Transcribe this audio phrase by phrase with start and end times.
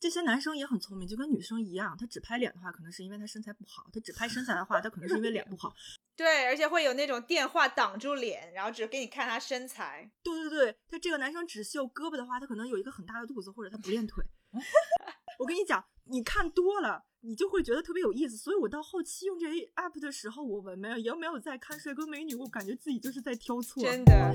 [0.00, 5.74] 这些男生也很聪明，就跟女生一样，他只拍脸的话，可能是因为他身材不好；他只拍身材的话，他可能是因为脸不好。
[6.16, 10.10] 对，而且会有那种电话挡住脸，然后只给你看他身材。
[10.22, 14.24] 对对对，他这个男生只秀胳膊的话，他可能有一个很大的肚子，或者他不练腿。
[15.38, 18.38] 我跟你讲，你看多了，你就会觉得特别有意思。
[18.38, 23.82] 所以我到后期用这些 app 的时候，我没有也没有在看帅哥美女，我感觉自己就是在挑错。
[23.82, 24.34] 真的。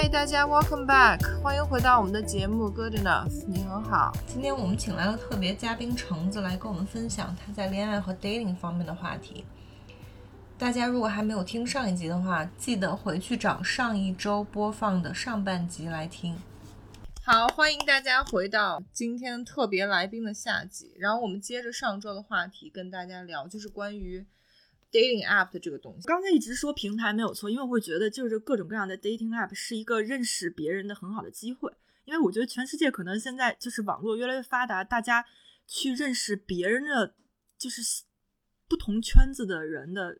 [0.00, 4.16] 嗨，大家，Welcome back，欢迎回到我们的节目 Good Enough，你很好。
[4.28, 9.44] 今天我们请来了特别嘉宾橙子来跟我们分享他在恋爱和 dating 方面的话题。
[10.56, 16.40] 大家如果还没有听上一集的话，记得回去找上一周播放的上半集来听。
[17.24, 24.24] 好，欢迎大家回到今天特别来宾的下集，然后我们接着上周的话题跟大家聊，就是关于。
[24.90, 31.72] Dating app 的这个东西，刚才一直说平台没有错，因为我会觉得就是各种各样的 dating app 是一个认识别人的很好的机会。
[32.04, 35.22] 因为我觉得全世界可能现在就是网络越来越发达，大家
[35.66, 37.14] 去认识别人的
[37.58, 37.82] 就是
[38.66, 40.18] 不同圈子的人的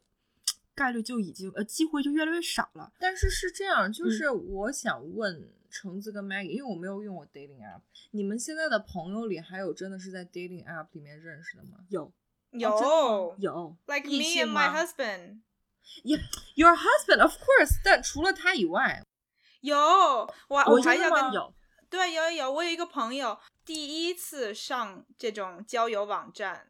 [0.74, 2.92] 概率就已经呃机会就越来越少了。
[2.98, 11.78] 但是是这样，就是我想问橙子跟 Maggie，因为我没有用过 dating app，你们现在的朋友里还有真的是在 dating app 里面认识的吗？
[11.88, 12.12] 有。
[12.52, 15.40] 有有，like me and my husband.
[16.04, 16.20] Yeah,
[16.54, 17.80] your husband, of course.
[17.84, 19.02] 但除了他以外，
[19.60, 21.52] 有我我还要跟有
[21.90, 26.68] 对有有有，我有一个朋友第一次上这种交友网站，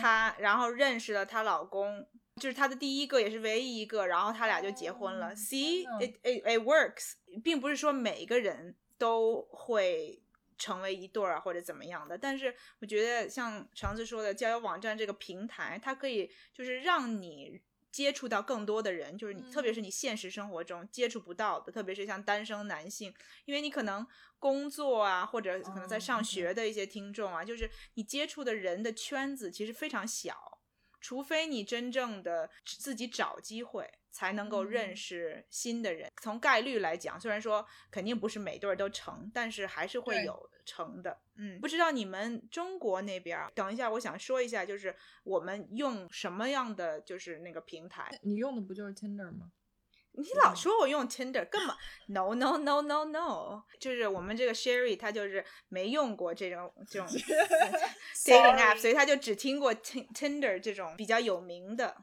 [0.00, 2.06] 她然后认识了她老公，
[2.40, 5.34] 就是她的第一个也是唯一一个，然后他俩就结婚了。
[5.34, 10.21] See, it it it works，并不是说每一个人都会。
[10.62, 12.16] 成为一对儿啊，或者怎么样的？
[12.16, 23.12] 但是我觉得像橙子说的，交友网站这个平台，它可以就是让你接触到更多的人，就是你，特别是你现实生活中接触不到的，特别是像单身男性，
[23.44, 24.06] 因为你可能
[24.38, 30.60] 工作啊，或者可能在上学的一些听众啊，就是你接触的人的圈子其实非常小，
[31.00, 33.90] 除非你真正的自己找机会。
[34.14, 36.12] 才能够认识新的人。
[36.20, 41.18] 从概率来讲，虽然说肯定不是每对儿都成，但是还是会有成的。
[41.36, 48.10] 嗯，不知道你们中国那边，等一下，我想说一下，就是我们用什么样的就是那个平台？
[48.22, 49.50] 你用的不就是 Tinder 吗？
[50.14, 51.74] 你老说我用 Tinder，根本
[52.08, 57.08] No No No No No，就是我们这个 Sherry 他就是没用过这种这种
[58.26, 61.96] dating app，所以他就只听过 Tinder 这种比较有名的。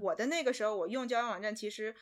[0.00, 1.94] 我的那个时候，我用交友网站其实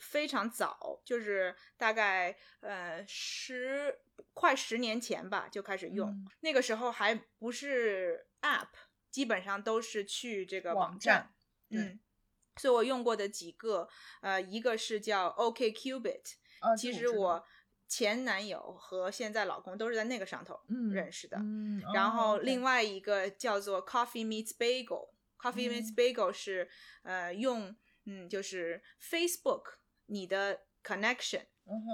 [0.00, 3.92] 非常早，就是大概呃十
[4.32, 6.26] 快十年前吧就开始用。
[6.40, 8.68] 那个时候还不是 App，
[9.10, 11.32] 基本上都是去这个网站。
[11.70, 12.00] 嗯，
[12.56, 13.88] 所以我用过的几个，
[14.22, 16.22] 呃，一个是叫 OKCupid，
[16.78, 17.44] 其实我
[17.86, 20.60] 前男友和现在老公都是在那个上头
[20.92, 21.36] 认识的。
[21.38, 25.10] 嗯，然后另外一个叫做 Coffee Meets Bagel。
[25.42, 26.68] Coffee meets bagel 是
[27.02, 31.46] 呃用嗯就是 Facebook 你的 connection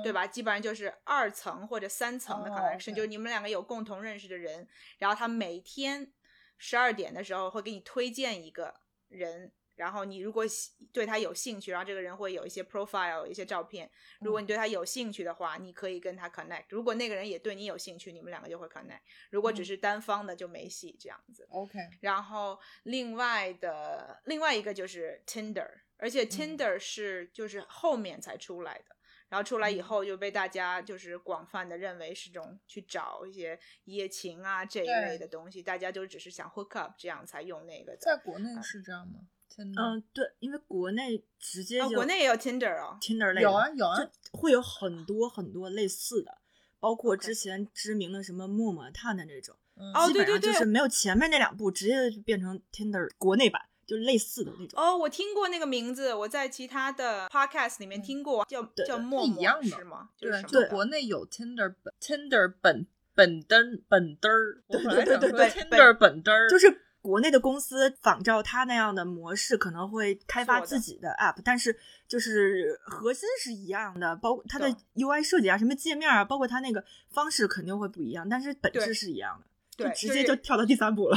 [0.02, 0.26] 对吧？
[0.26, 4.66] 基本上就是二层或者三层的 connection，就是你们两个有共同认识的人，
[4.98, 6.12] 然后他每天
[6.58, 9.52] 十二点的时候会给你推荐一个人。
[9.76, 10.42] 然后你如果
[10.90, 13.90] 对他有兴趣，然后这个人会有一些 profile，一些照片。
[14.20, 16.64] 如果你对他有兴趣的话，你可以跟他 connect。
[16.70, 19.00] 如果那个人也对你有兴趣，你们两个就会 connect。
[19.28, 21.46] 如果只是单方的就没戏这样子。
[21.50, 21.78] OK。
[22.00, 28.95] 然后另外的另外一个就是 Tinder，而且 Tinder 是就是后面才出来的。
[29.28, 37.96] 然后出来以后就被大家就是广泛的认为是种去找一些一夜情啊这一类的东西，大家就只是想 hook up 这样才用那个。
[37.96, 39.20] 在国内是这样吗？
[39.58, 43.96] 嗯，对，因为国内直接就国内也有 Tinder 啊，Tinder 类有啊有啊，
[44.32, 46.38] 会有很多很多类似的，
[46.78, 49.56] 包括之前知名的什么陌陌、探探这种，
[49.94, 50.66] 哦对对对，就是。
[50.66, 54.82] 没有前面那两步，直接就变成 Tinder 国内版，就类似的那种。
[54.82, 60.10] 哦，我听过那个名字，我在其他的 podcast 里面听过，叫叫陌陌，一样的是吗？
[60.18, 66.82] 对对，国内有 Tinder 本 Tinder 本本登本登儿，对对对对，Tinder 本登儿就是。
[67.06, 71.78] 国内的公司仿照他那样的模式，可能会开发自己的 app，但是
[72.08, 76.82] 就是核心是一样的，包括它的 UI 设计啊，什么界面啊，包括它那个
[77.12, 79.46] 方式肯定会不一样，但是本质是一样的。
[79.84, 81.16] 就，直接就跳到第三步了。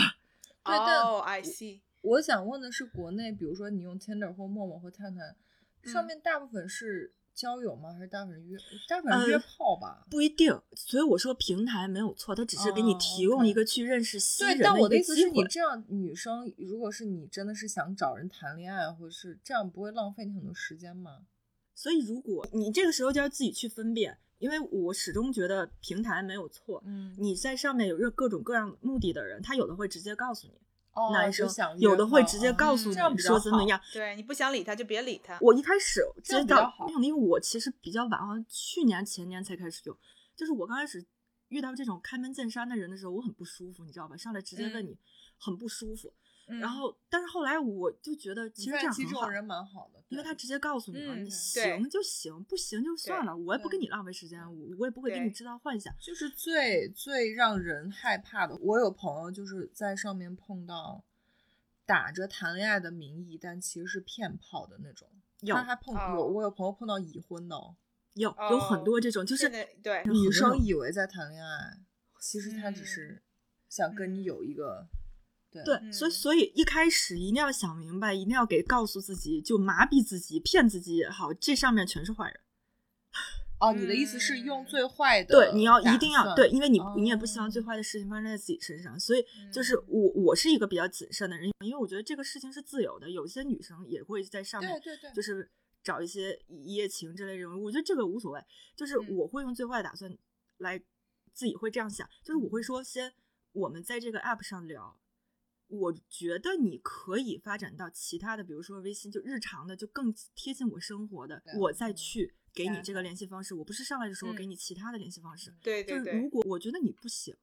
[0.63, 1.79] 哦，I see。
[2.01, 5.35] 我想问的是，国内比如说你用 Tinder 或陌陌或探探，
[5.83, 7.13] 上面大部分是。
[7.35, 7.93] 交友吗？
[7.93, 8.57] 还是大部分约？
[8.89, 10.05] 大部分约炮吧？
[10.09, 10.51] 不一定。
[10.73, 21.21] 所以我说平台没有错，它只是给你提供一个去认识新人的但我的意思是你这样女生，如果是你真的是想找人谈恋爱，或者是这样，不会浪费你很多时间吗？
[21.73, 26.83] 所以如果你这个时候就要自己去分辨，因为我始终觉得平台没有错。
[26.85, 30.55] 嗯，你在上面有各各种各样目的的人，他有的会直接告诉你。
[31.11, 31.47] 男生
[31.77, 35.37] 有的会直接告诉你说怎么样，对你不想理他就别理他。
[35.41, 39.97] 我一开始知道，因为我其实比较晚，好像去年前年才开始有。
[40.35, 41.05] 就是我刚开始
[41.49, 44.15] 遇到这种开门见山的人的时候，我很不舒服，你知道吧？
[44.15, 44.97] 上来直接问你，
[45.37, 46.13] 很不舒服。
[46.57, 55.93] 然后，但是后来我就觉得，其实这样很好，人蛮好的，因为他直接告诉你了，你行就行，不行就算了，我也不跟你浪费时间，我我也不会给你制造幻想。
[55.99, 61.03] 就是最最让人害怕的，我有朋友就是在上面碰到
[61.85, 65.07] 打着谈恋爱的名义，但其实是骗炮的那种。
[65.47, 67.55] 他还碰有我有朋友碰到已婚的，
[68.15, 69.47] 有有很多这种，就是
[69.83, 71.77] 对女生以为在谈恋爱，
[72.19, 73.21] 其实他只是
[73.69, 74.87] 想跟你有一个。
[75.51, 82.39] 对，所以所以一开始一定要想明白，一定要给告诉自己，就麻痹自己，骗自己也好，这上面全是坏人。
[83.59, 85.35] 哦，你的意思是用最坏的？
[85.35, 95.49] 对，你要一定要对，因为你你也不希望最坏的事情发生在自己身上，所以就是我我是一个比较谨慎的人，因为我觉得这个事情是自由的，有些女生也会在上面，对对对，就是
[95.83, 98.41] 找一些一夜情之类这种，我觉得这个无所谓，
[98.77, 100.15] 就是我会用最坏的打算
[100.59, 100.79] 来
[101.33, 103.11] 自己会这样想，就是我会说先
[103.51, 104.97] 我们在这个 app 上聊。
[105.69, 113.53] 我觉得你可以发展到其他的，比如说微信，就日常的，就更贴近我生活的，我再去给你这个联系方式。
[113.53, 115.55] 我不是上来的时候给你其他的联系方式。
[115.61, 116.05] 对对对。
[116.05, 117.35] 就是如果我觉得你不行，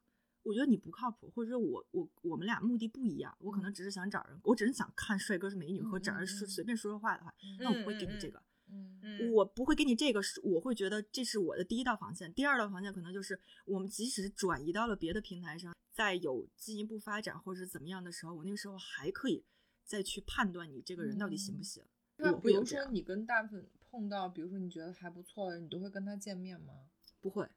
[0.42, 8.38] 我觉得你不靠谱，或者说我我我们俩目的不一样，我可能只是想找人，我只是想看帅哥是美女和找人说随便说说话的话，那我不会给你这个。
[8.38, 8.55] 嗯嗯。
[9.32, 12.32] 我不会给你这个，我会觉得这是我的第一道防线。
[12.34, 15.74] 第二道防线可能就是我们即使转移到了别的平台上。
[15.92, 19.42] 在有进一步发展或者怎么样的时候，我那个时候还可以
[19.82, 21.82] 再去判断你这个人到底行不行。
[22.18, 26.74] 那比如说你跟大部分碰到，比如说你觉得还不错的人，你都会跟他见面吗？
[27.22, 27.48] 不会，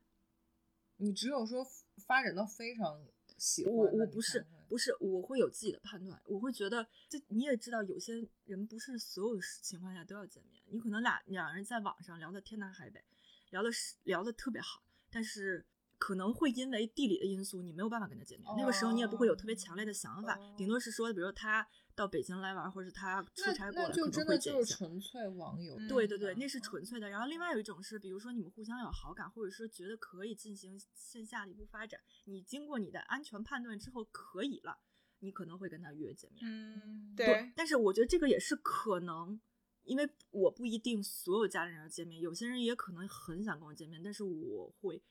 [0.96, 1.68] 你只有说
[2.08, 3.06] 发展到非常
[3.40, 13.04] 喜欢，我我不是不是，我会有自己的判断，我会觉得这你也知道，有些人不是所有情况下都要见面，你可能俩两人在网上聊的天南海北，
[13.50, 15.66] 聊的是聊的特别好，但是。
[16.02, 18.50] 可能会因为地理的因素，你没有办法跟他见面。
[18.58, 21.68] 那个时候你也不会有特别强烈的想法，顶多是说，比如他
[22.00, 24.78] 到北京来玩，或者是他出差过来，可能会见一下。
[24.78, 25.78] 纯粹网友。
[25.90, 27.10] 对对对，那是纯粹的。
[27.10, 34.80] 然后另外有一种是，比如说你们互相有好感，或者说觉得可以进行线下的一步发展，你经过你的安全判断之后可以了，
[35.20, 36.42] 你可能会跟他约见面。
[36.46, 37.52] 嗯，对。
[37.54, 39.38] 但是我觉得这个也是可能，
[39.84, 45.04] 因为我不一定所有家里人要见面，有些人也可能很想跟我见面，但是我会。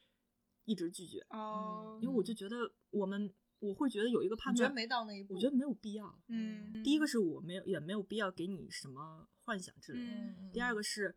[0.65, 6.19] 一直拒绝哦，因为我就觉得我们我会觉得有一个判断，觉得没到那一步，我觉得没有必要。
[6.29, 10.51] 嗯，第一个是我没有也没有必要给你什么幻想之类的。
[10.53, 11.17] 第二个是，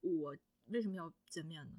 [0.00, 0.36] 我
[0.66, 1.70] 为什么要见面呢？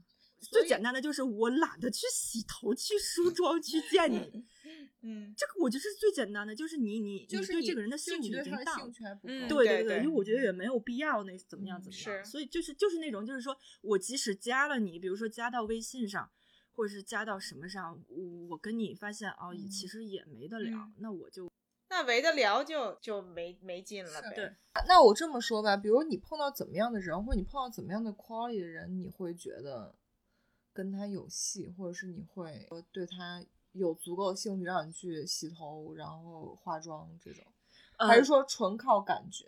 [0.41, 4.45] 最简单的就是我懒得去洗头、去梳妆、去见你。
[5.03, 8.77] 嗯，这个我觉得是最简单的，就是你你就是对这个人的兴趣已经大，
[9.22, 12.24] 对对对，因为我觉得也没有必要那怎么样怎么样。
[12.24, 16.31] 所以就是就是那种就是说我即使加了你，比如说加到微信上。
[16.79, 18.01] 或者是加到什么上，
[18.50, 21.51] 我跟你发现哦，也其实也没得聊，那我就
[21.89, 24.31] 那没得聊就就没没劲了呗。
[24.33, 24.55] 对，
[24.88, 29.93] 那我这么说吧，比如你碰到怎么样的人，或者你碰到怎么样的 quality 的人，你会觉得
[30.71, 33.43] 跟他有戏，或者是你会对他
[33.74, 37.45] 有足够的兴趣，让你去洗头，然后化妆这种，
[37.98, 39.45] 还是说纯靠感觉？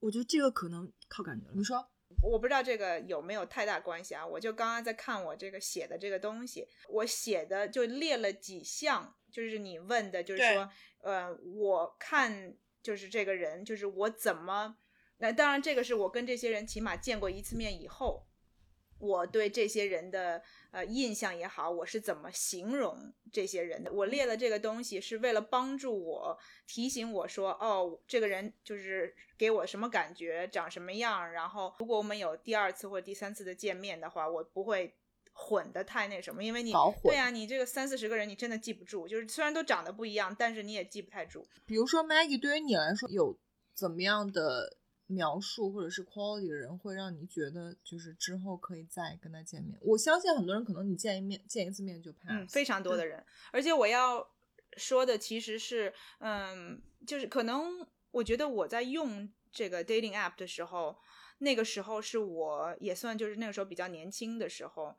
[0.00, 1.52] 我觉得这个可能靠感觉了。
[1.54, 1.86] 你说。
[2.22, 4.26] 我不知道这个有没有太大关系啊？
[4.26, 10.70] 我就刚刚在看我这个写的这个东西，我写的就列了几项，就是你问的，就是说，
[11.02, 14.76] 呃，我看就是这个人，就是我怎么，
[15.18, 18.26] 那当然这个是我跟这些人起码见过一次面以后。
[18.98, 23.92] 我对这些人的呃印象也好，我是怎么形容这些人的？
[23.92, 31.32] 我列了这个东西是为了帮助我提醒我说，哦，这个人就是给我什么感觉，长什么样。
[31.32, 34.94] 然后如果我们有第二次或者第三次的见面的话，我不会
[35.32, 36.72] 混的太那什么，因为你
[37.02, 41.46] 对呀、你这个三四十个人你真的记不住，就是虽然都长得不一样，但是你也记不太住。
[41.66, 43.36] 比如说 Maggie，对于你来说有
[43.74, 49.78] 怎么样的描述或者是 quality 的人，会让你觉得就是之后可以再跟他见面？
[49.82, 54.26] 我相信很多人可能你见一面见一次面就 pass，嗯，非常多的人，而且我要
[54.76, 60.96] 说的其实是，嗯，就是可能我觉得我在用这个 dating app 的时候，
[61.38, 64.96] 那个时候是我也算就是那个时候比较年轻的时候，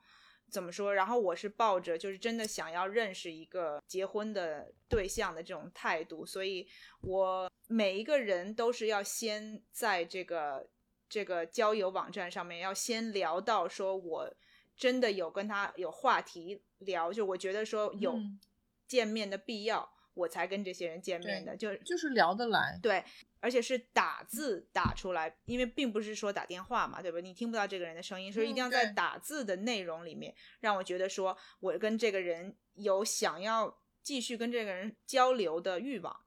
[0.50, 0.94] 怎么说？
[0.94, 6.68] 然后我是抱着就是真的想要认识一个结婚的对象的这种态度，所以
[7.02, 10.70] 我每一个人都是要先在这个
[11.10, 14.34] 这个交友网站上面要先聊到说我
[14.76, 18.40] 真的有跟他有话题聊，就我觉得说有嗯
[18.88, 22.80] 见面的必要，我才跟这些人见面的，就就是聊得来。
[22.82, 23.04] 对，
[23.40, 27.20] 而且是打字打出来，因为并不是说打电话嘛，对吧？
[27.20, 36.22] 你听不到这个人的声音，所以一定要在打字的内容里面，让我觉得说我跟这个人有想要继续跟这个人交流的欲望。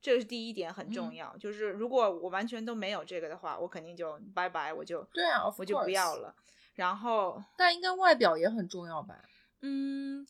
[0.00, 6.34] 这是第一点很重嗯要，就是如果我完全都没有这个的话，我肯定就拜拜，我就对啊我就不要了。
[6.74, 9.22] 然后但应该外表也很重要吧？
[9.60, 10.26] 嗯，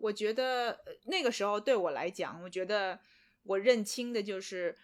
[0.00, 2.98] 我觉得呃那个时候对我来讲，我觉得
[3.42, 4.76] 我认清的就是，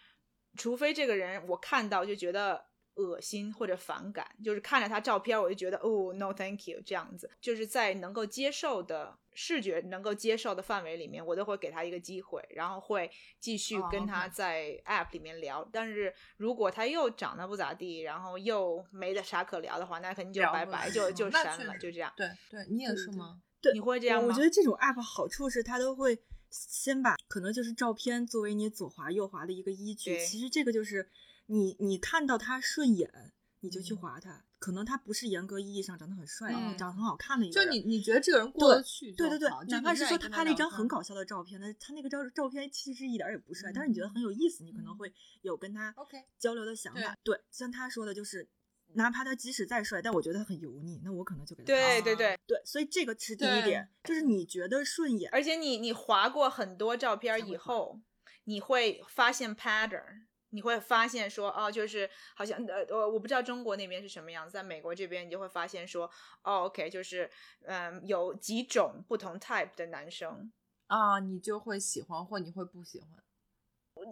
[0.57, 13.09] 除非这个人我看到就觉得恶心或者反感，就是看着他照片我就觉得哦 no thank you 这样子，就是在能够接受的视觉能够接受的范围里面，我都会给他一个机会，然后会
[13.39, 15.67] 继续哦跟他在 app 里面聊。
[15.73, 22.13] 但是如果他又长得不咋地，然后又没得啥可聊的话，那肯定就拜拜，就就删了，就这样。
[22.15, 23.41] 对对，你也是吗？
[23.63, 30.13] 对，你会这样吗我我觉得这种 app 好处是它都会先把可能就是照片作为你左滑右滑的一个依据。
[30.13, 31.09] 对其实这个就是
[31.47, 34.43] 你你看到他顺眼，你就去嗯划他。
[34.59, 37.69] 可能他不是严格意义上长得很帅、嗯长得很好看的一个人。
[37.69, 47.17] 就你你觉得这个人过得去就对对对哪怕是说他拍了一张很搞笑的照片，那他那个照照片其实一点也不帅，但是你觉得嗯很有意思，你可能嗯会有跟他 OK 交流的想法。
[47.23, 48.47] 对，像他说的，就是
[48.95, 57.99] 哪怕他即使再帅，但我觉得他很油腻，那我可能就给他对对对，对，所以这个是第一点，就是你觉得顺眼，而且你你划过很多照片以后，
[58.45, 66.09] 你会发现 pattern，你会发现说哦，就是好像呃我，我不知道中国那边是什么样子，在美国这边你就会发现说
[66.43, 67.29] 哦，OK，就是
[67.65, 70.51] 嗯，有几种不同 type 的男生，
[70.87, 73.09] 啊，你就会喜欢或你会不喜欢。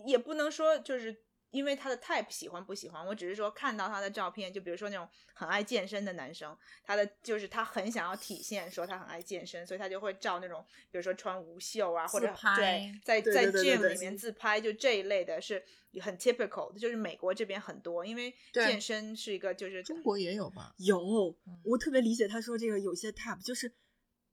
[0.06, 15.64] 也不能说就是因为他的 type 喜欢不喜欢，我只是说看到他的照片，就比如说那种很爱健身的男生，他的就是他很想要体现说他很爱健身，所以他就会照那种比如说穿无袖啊，或者对在在 gym 里面自拍，就这一类的是
[16.02, 20.74] 很 typical 的，就是美国这边很多，因为健身是一个就是中国也有吧？
[20.78, 23.74] 有嗯，我特别理解他说这个有些 type 就是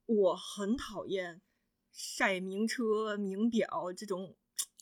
[0.07, 1.41] 我很讨厌
[1.93, 4.37] 晒名车、名表这种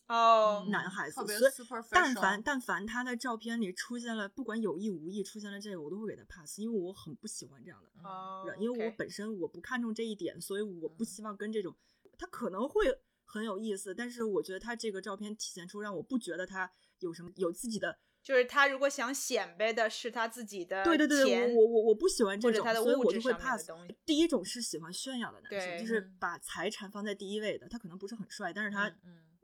[0.08, 11.06] 哦，嗯男孩子，所以但凡但凡他的照片里出现了，不管有意无意出现了这个，我都会给他 pass，因为我很不喜欢这样的哦人，因为我本身我不看重这一点，所以我不嗯。
[11.06, 11.74] 希望跟这种
[12.18, 12.86] 他可能会
[13.24, 16.70] 很有意思，但是我觉得他这个照片体现出让我不觉得他
[17.00, 23.68] 有什么有自己的，就是他如果想显摆的是他自己的对对对，钱我我我我不喜欢这种，所以我就会 pass。
[24.04, 26.16] 第一种是喜欢炫耀的男生，就是嗯。
[26.20, 28.90] 把财产放在第一位的，他可能不是很帅，但是他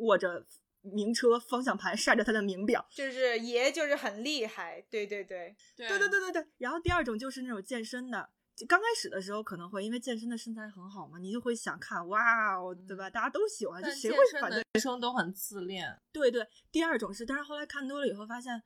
[0.02, 0.46] 握着
[0.82, 2.86] 名车方向盘，晒着他的名表。
[2.90, 6.46] 就是爷就是很厉害，对对对，对对对对对对。
[6.58, 13.08] 然后第二种就是那种健身的，就刚开始的时候可能会因为健身的身材很好嘛，你就会想看，哇哦，对吧？
[13.08, 14.62] 大家都喜欢，就谁会反对？
[14.74, 16.46] 男生都很自恋，对对。
[16.70, 18.62] 第二种是，但是后来看多了以后发现。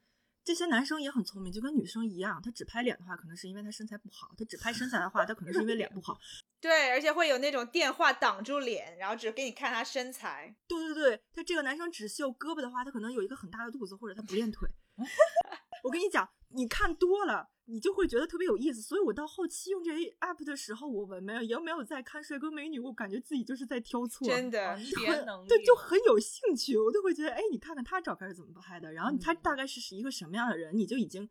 [0.46, 2.40] 这些男生也很聪明，就跟女生一样。
[2.40, 6.16] 他只拍脸的话，可能是因为他身材不好；他只拍身材的话，他可能是因为脸不好。
[6.60, 10.54] 对，而且会有那种电话挡住脸，然后只给你看他身材。
[10.66, 14.68] 对对对，他这个男生只秀胳膊的话，他可能有一个很大的肚子，或者他不练腿。
[15.84, 18.80] 我跟你讲，你看多了，你就会觉得特别有意思。
[18.80, 26.76] 所以我到后期用这些 app 的时候，我没有也没有在看帅哥美女，我感觉自己就是在挑错，真的别能对，就很有兴趣。
[26.76, 31.28] 我都会觉得，哎，你看看他照片是怎么拍的，然后他嗯大概是是一个什么样的人，你就已经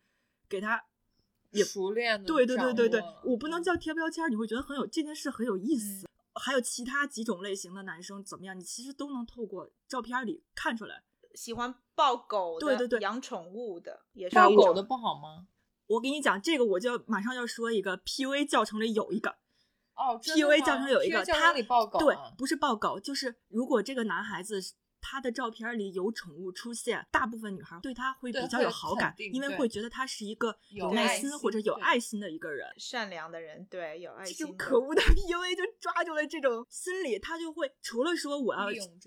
[0.47, 0.85] 给他。
[1.57, 6.07] 也熟练的对对对对对我不能嗯叫贴标签儿，你会觉得很有这件事很有意思。
[6.37, 11.01] 还有其他几种类型的男生怎么样，你其实都能透过照片里看出来。
[11.33, 15.47] 喜欢抱狗的，对对对养宠物的也是抱一种狗的不好吗？
[15.87, 19.29] 我跟你讲，这个我就马上要说一个 PUA 教程里有一个
[19.95, 24.59] 哦 PUA 教程有一个，他程里抱狗、啊，对，不是抱狗，就是如果这个男孩子
[25.07, 34.35] 他的照片里有宠物出现，大部分女孩对他会比较有好感，因为会觉得他是一个有耐心或者有爱心的一个人，善良的人，对，有爱心。
[34.35, 38.65] 这种可恶的 PUA 就抓住了这种心理，他就会除了说我要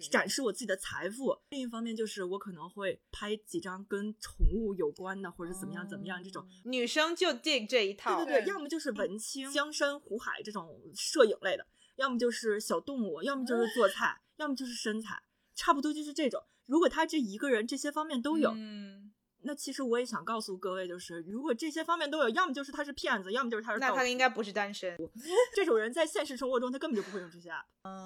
[0.09, 6.47] 展示我自己的财富，另一方面就是我可能会拍几张跟宠物有关的或者怎么样怎么样这种。
[6.64, 11.67] 女生就 dig 这一套，对对对，要么就是文青、江山湖海这种摄影类的。
[11.97, 15.21] 要么就是小动物，要么就是做菜，要么就是身材，
[15.58, 16.40] 差不多就是这种。
[16.66, 19.12] 如果他这一个人这些方面都有，嗯。
[19.42, 24.98] 那其实我也想告诉各位，就是如果这些方面都有，要么就是他是骗子，要么就是他是那他应该不是单身。
[25.54, 27.48] 这种人在现实生活中他根本就不会用这些。
[27.84, 28.02] 嗯，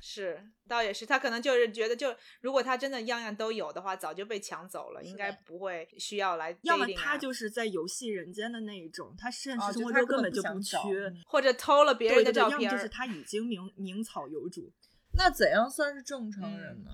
[0.00, 6.56] 是，倒也是，他可能就是觉得，就如果他真的样样都有的话，早就被抢走了，应该不会需要来。
[6.62, 10.78] 要么他就是在游戏人间的那一种，他现实生活中根本就不缺，
[11.26, 12.60] 或者偷了别人的照片。
[12.60, 14.70] 要么就是他已经名名草有主。
[15.14, 16.90] 那怎样算是正常人呢？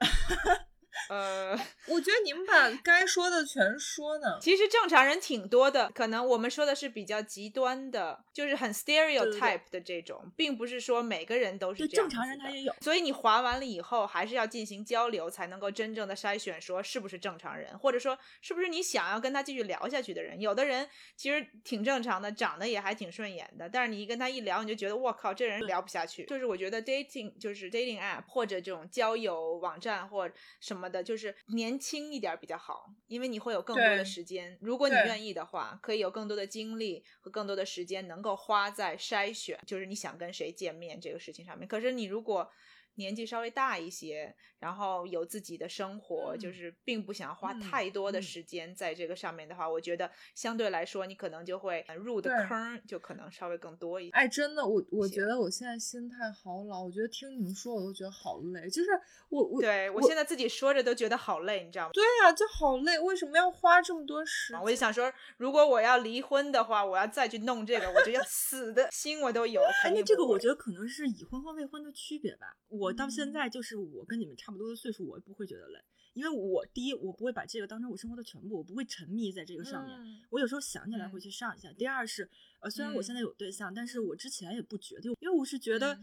[1.08, 1.56] 呃，
[1.88, 4.38] 我觉得你们把该说的全说呢。
[4.40, 12.08] 其实正常人挺多的，可能我们说的是比较极端的，就是很 stereotype 的这种，并不是说每个人都是这样。
[12.08, 20.40] 正常人他也有，所以你划完了以后，还是要进行交流，才能够真正的筛选，说是不是正常人，或者说是不是你想要跟他继续聊下去的人。
[20.40, 26.24] 有的人其实挺正常的，长得也还挺顺眼的，但是你一跟他一聊，你就觉得我靠，这人聊不下去。
[26.26, 30.30] 就是我觉得 dating 就是 dating app 或者这种交友网站或
[30.60, 30.91] 什么。
[30.92, 34.56] 的就是年轻一点比较好，因为你会有更多的时间。
[34.60, 41.66] 如果你愿意的话，可以有更多的精力和更多的时间能够花在筛选，就是你想跟谁见面这个事情上面。
[41.66, 42.48] 可是你如果
[42.94, 54.10] 年纪稍微大一些，然后有自己的生活，就是并不想花太多的时间在这个上面的话，我觉得相对来说，你可能就会入的坑就可能稍微更多一些。
[54.12, 58.68] 哎，真的，我我觉得我现在心态好老，我觉得听你们说我都觉得好累。
[58.68, 58.90] 就是
[59.28, 61.90] 我我对我现在自己说着都觉得好累，你知道吗？
[61.92, 62.98] 对呀，就好累。
[62.98, 64.62] 为什么要花这么多时间？
[64.62, 69.60] 我就想说，如果我要离婚的话，我要再去弄这个，我就要死的心我都有。
[69.84, 72.56] 哎，那这个我觉得可能是已婚和未婚的区别吧。
[72.68, 75.78] 我到现在就是我跟你们差不多的岁数，我也不会觉得累，
[76.14, 80.22] 因为我第一我不会把这个当成我生活的全部，我不会沉迷在这个上面。
[80.30, 81.70] 我有时候想起来会去上一下。
[81.74, 82.26] 第二是，
[82.60, 86.00] 呃，虽然我现在有对象，但是我之前也不觉得，因为我是觉得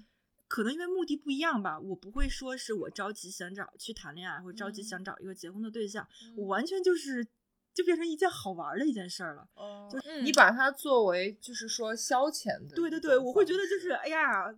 [0.48, 7.26] 可能因为目的不一样吧，我不会说是我着急想找去谈恋爱，或者着急想找一个结婚的对象，我完全就是
[7.74, 9.48] 就变成一件好玩的一件事儿了。
[9.56, 12.76] 哦，就你把它作为就是说消遣的。
[12.76, 14.56] 对对对，我会觉得就是哎呀。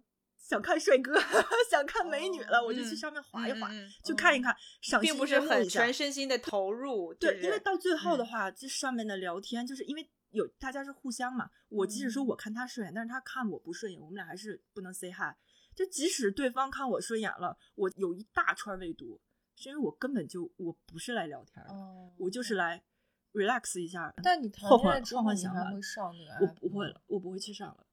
[0.52, 1.18] 想看帅哥，
[1.72, 3.72] 想看美女了，我就去上面滑一滑，
[4.04, 7.14] 去看一看，赏心并不是很全身心的投入。
[7.14, 11.50] 对，因为到最后的话，这上面的聊天，就是因为有大家是互相嘛。
[11.70, 15.34] 我即使说我看他顺眼，但是他看我不顺眼，我们俩还是不能 say hi。
[15.74, 19.22] 就即使对方看我顺眼了，我有一大串未读，
[19.56, 21.74] 是因为我根本就我不是来聊天的，
[22.18, 22.84] 我就是来
[23.32, 24.14] relax 一下。
[24.22, 26.46] 但你换换换换想法，会上那个？
[26.46, 27.86] 我不会了，我不会去上了。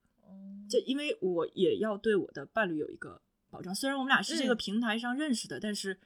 [0.68, 5.98] 就因为我也要对我的伴侣有一个保障，虽然我们俩是这个平台上认识的，但是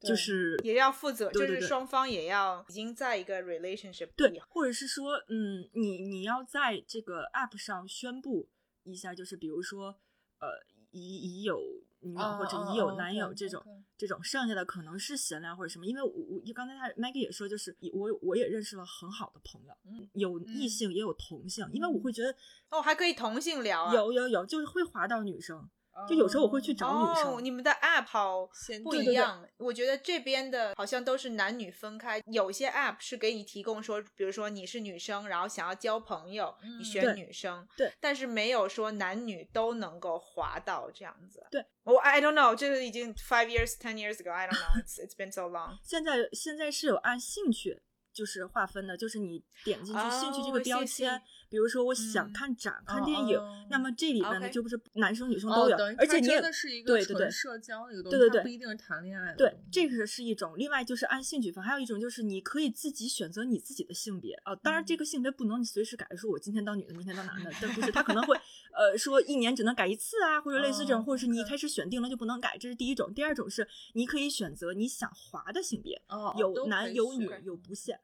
[0.00, 8.48] 就是也要负责，就是双方也要已经在一个 relationship 对，或者是说，嗯，你你要在这个 app 上宣布
[8.84, 9.98] 一下，就是比如说，
[10.38, 10.48] 呃，
[10.90, 11.60] 已已有。
[12.00, 13.62] 女友或者已有男友这种
[13.96, 15.86] 这种，剩下的可能是闲聊或者什么。
[15.86, 19.74] 因为我我刚才他 Maggie 也说，就是我我也认识了很好的朋友，
[20.14, 21.68] 有异性也有同性。
[21.72, 22.34] 因为我会觉得
[22.70, 25.68] 哦，还可以同性聊，有有有，就是会滑到女生。
[26.08, 27.44] 就有时候我会去找女生。
[27.44, 28.48] 你们的 app 好
[28.82, 32.22] 不一样，我觉得这边的好像都是男女分开。
[32.26, 37.66] 有些 app 是给你提供说，比如说你是女生，然后想要交朋友，你选女生。
[37.76, 37.92] 对。
[38.00, 41.46] 但是没有说男女都能够滑到这样子。
[41.50, 41.64] 对。
[41.82, 44.30] 我 I don't know，这个已经 five years, ten years ago.
[44.30, 44.80] I don't know.
[44.82, 45.78] It's it's been so long.
[45.82, 47.82] 现在现在是有按兴趣
[48.12, 51.20] 就是划分的，就是你点进去兴趣这个标签。
[51.50, 53.36] 比如说，我想看展、看电影，
[53.68, 56.40] 那么这里边呢就不是男生女生都有，而且你也
[56.86, 59.34] 对对对社交一个东西，对对对，不一定是谈恋爱。
[59.34, 60.54] 对，这个是一种。
[60.56, 64.54] 另外就是按兴趣分，还有一种就是你可以自己选择你自己的性别啊。
[64.54, 68.36] 当然，这个性别不能你随时改，说我今天当女的，明天当男的， 但不是，他可能会
[68.72, 73.12] 呃说一年只能改一次啊，或者类似这种，或者是你一开始选定了就不能改，这是第一种。
[73.12, 76.00] 第二种是你可以选择你想滑的性别，
[76.38, 77.98] 有男有女有不限。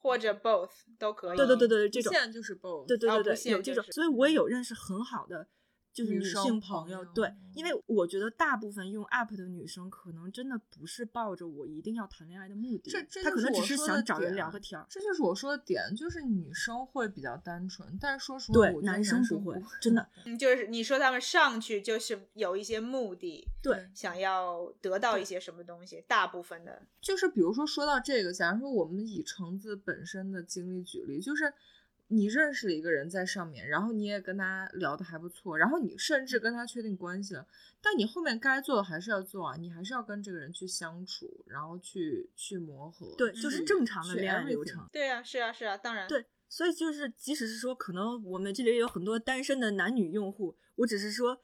[0.00, 1.36] 或者 both 都可以。
[1.36, 2.86] 对对对对对，这种就是 both。
[2.86, 3.84] 对对对对，有这种。
[3.92, 5.46] 所以我也有认识很好的
[5.92, 14.86] 就是女性朋友，对，因为我觉得大部分用 app 的女生可能真的不是抱着我一定要谈恋爱的目的，这这她可能只是想找人聊个天儿。
[14.88, 20.08] 这就是我说的点，就是女生会比较单纯，但是说实话，对男生不会，真的。
[20.24, 26.04] 嗯，就是你说他们上去就是有一些目的，对，想要得到一些什么东西。
[26.06, 31.52] 大部分的，就是比如说说到这个，假如说我们以橙子本身的经历举例，就是。
[32.12, 37.46] 你认识了一个人在上面，然后你也跟他聊的还不错，然后你甚至跟他确定关系了，
[37.80, 44.88] 但你后面该做的还是要做啊，你还是要跟这个人去相处，然后去去磨合，对，就是正常的恋爱流程。
[44.92, 46.08] 对啊，是啊，是啊，当然。
[46.08, 51.40] 对，所以就是即使是说，可能我们这里有很多单身的男女用户，我只是说。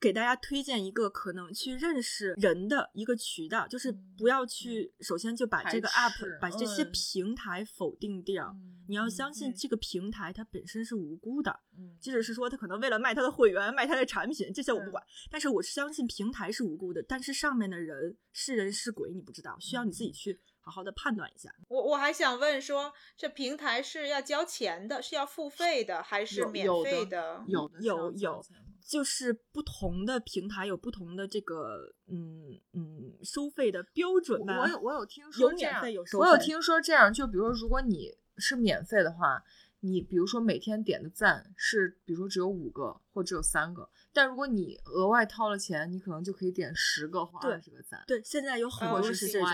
[0.00, 8.56] 给大家推荐一个可能去认识人的一个渠道，就是不要去首先就把这个 app 把这些平台否定掉。
[8.88, 11.60] 你要相信这个平台它本身是无辜的，
[12.00, 15.04] 即使是说他可能为了卖他的会员、卖他的产品，这些我不管。
[15.30, 21.50] 但是我是相信平台是无辜的，但是上面的人是人是鬼你不知道，需要你自己去好好的判断一下。
[21.68, 27.44] 我我还想问说，这平台是要交钱的，是要付费的，还是免费的？
[27.46, 28.42] 有的有有。
[28.84, 34.60] 就是不同的平台有不同的这个嗯嗯收费的标准吧。
[34.60, 36.24] 我有我有听说有免费有收费。
[36.24, 39.44] 我有听说这样，就比如说如果你是免费的话，
[39.80, 48.02] 你比如说每天点的赞是比如说只有五个或只有三个，但如果你额外掏了钱，你可能就可以点十个或二十个赞。
[48.06, 49.48] 对，现在有很多是这种。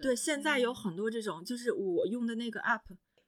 [0.00, 2.82] 对，现在有很多这种，就是我用的那个 app，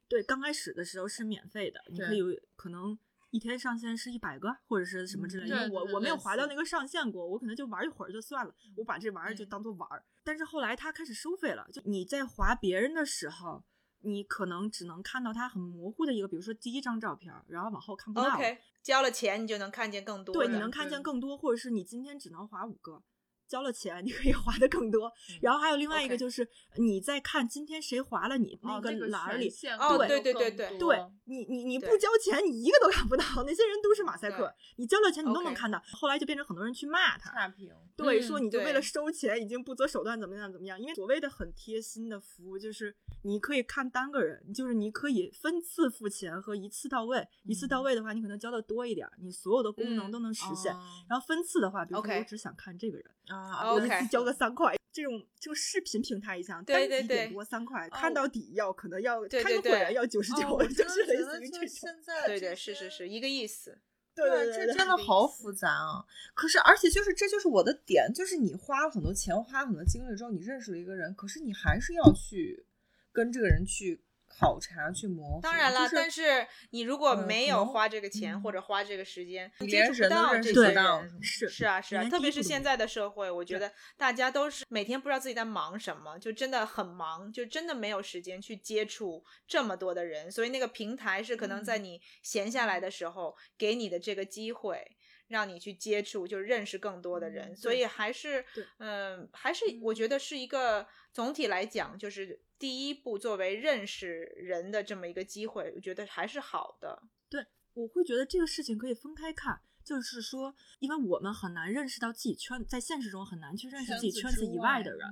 [0.08, 2.20] 对，刚开始的时候是免费的，你可以
[2.56, 2.98] 可能。
[3.30, 10.04] 一天上线是一百个或者是什么之类的，我我没有划到那个上限过，我可能就玩一会儿就算了，我把这玩意儿就当做玩儿。
[10.24, 13.64] 但是后来他开始收费了，就你在划别人的时候，
[14.00, 18.34] 你可能只能看到它很模糊的一个，比如说第一张照片，然后往后看不到。
[18.34, 20.32] OK，交了钱你就能看见更多。
[20.34, 23.02] 对，你能看见更多，或者是你今天只能划五个。
[23.50, 25.12] 交了钱， 你可以划的更多。
[25.42, 29.52] 然后还有另外一个，就是你在看今天谁划了你那个栏里。
[29.78, 33.24] 哦，对对对对对，你你你不交钱，你一个都看不到。
[33.44, 35.82] 那些人都是马赛克，你交了钱，你都能看到。
[35.92, 37.72] 后来就变成很多人去骂他，差评。
[37.96, 40.80] 对，说你就为了收钱，已经不择手段，怎么样怎么样？
[40.80, 47.26] 因为所谓的很贴心的服务，就是你可以看单个人，就是你可以分次付钱和一次到位。
[47.44, 50.72] 一次到位的话，你可能交的多一点，你所有的功能都能实现。
[51.08, 53.04] 然后分次的话，比如说我只想看这个人。
[53.42, 63.78] 啊，我一次交个三块，这种就视频平台一样，单集点播三块，看到底要可能要看个会员要九十九，就是类似于这现在对对是是是一个意思，
[64.14, 66.04] 对对这真的好复杂啊！
[66.34, 72.66] 可是而且就是这就是我的点，就是你花了很多钱，花了很多精力之后，你认识了一个人，可是你还是要去
[73.12, 74.02] 跟这个人去。
[74.40, 94.96] 考察去磨，当然了，但是你如果没有花这个钱或者花这个时间，你接触不到这些人，是是啊是啊，特别是现在的社会，我觉得大家都是每天不知道自己在忙什么，就真的很忙，就真的没有时间去接触这么多的人，所以那个平台是可能在你闲下来的时候给你的这个机会。
[95.30, 98.44] 让你去接触，就是认识更多的人，所以还是，
[98.78, 107.02] 嗯，还是我觉得是一个总体来讲，就是第一步作为认识人的这么一个机会，我觉得还是好的。
[107.28, 115.08] 对，我会觉得这个事情可以分开看，就是说，因为我们很难认识到自己圈，在现实中很难去认识自己圈子以外的人，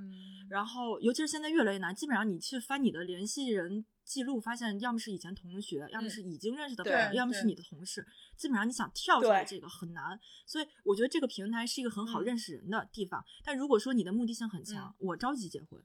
[0.50, 3.84] 然后尤其是现在越来越难，基本上你去翻你的联系人。
[4.08, 8.02] 记录发现，要么是以前同学，要么是已经认识的朋友，要么是你的同事。
[8.38, 13.22] 基本上你想跳出来这个很难，所以我觉得这个平台是一个很好认识人的地方。
[13.44, 15.78] 但如果说你的目的性很强，我着急结婚，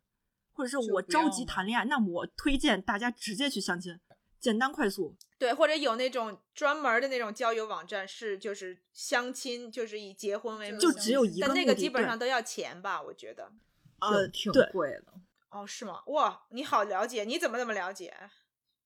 [0.54, 4.00] 或者是我着急谈恋爱，那我推荐大家直接去相亲，
[4.40, 5.16] 简单快速。
[5.38, 13.02] 对，或者有那种专门的那种交友网站，是就是相亲，就是以结婚为目的，就只有一个，但那个基本上都要钱吧？
[13.02, 13.52] 我觉得，
[14.00, 15.14] 呃，挺贵的。
[15.50, 16.02] 哦，是吗？
[16.08, 18.14] 哇，你好了解，你怎么那么了解？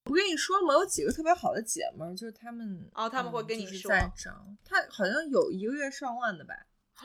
[0.06, 6.54] 我跟你说嘛，有几个特别好的姐们儿，就是他们哦，他们会跟你说在涨，他好像有一个月上万的吧？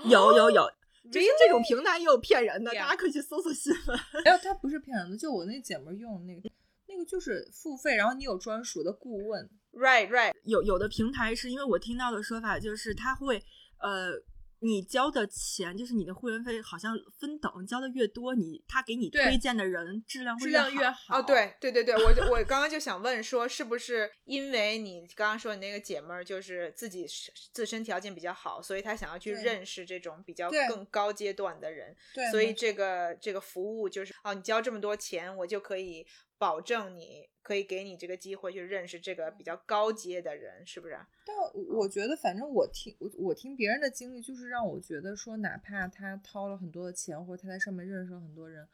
[0.05, 0.71] 有有有，
[1.11, 3.99] 就是这种平台也有骗人的，大家可以去搜搜新闻。
[4.25, 6.51] 哎，它不是骗人的，就我那姐们儿用那个，
[6.87, 9.49] 那个就是付费，然后你有专属的顾问。
[9.73, 10.35] Right, right。
[10.45, 13.43] 有有的平台是因为我听到的说法就是他会
[13.79, 14.23] 呃。
[14.63, 21.19] 你交的钱就是你的会员费，好像分等，交的越多，你他给你推荐的人质量会越好。
[21.19, 27.05] 哦，对对对对，我我刚刚就想问说，是不是因为你刚刚说你那个姐们儿就是自己
[27.53, 31.97] 自身条件比较好，所以她想要去认识这种比较更高阶段的人，
[32.31, 36.07] 所以这个这个服务就是哦，你交这么多钱，我就可以。
[36.43, 40.99] 保证你可以给你这个机会去认识这个比较高阶的人，是不是？
[41.25, 41.37] 但
[41.69, 48.67] 我觉得，反正我听我我听别人的经历，就是让我觉得说，哪怕他掏了很多的钱，或者他在上面认识了很多人，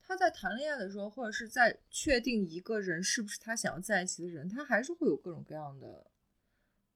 [0.00, 6.06] 他在谈恋爱的时候，或者是在确定一个人是不是他想要在一起的人，他还是会有各种各样的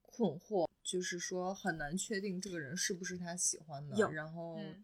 [0.01, 4.11] 困惑，就是说很难确定这个人是不是他喜欢的。
[4.11, 4.55] 然后。
[4.57, 4.83] 嗯，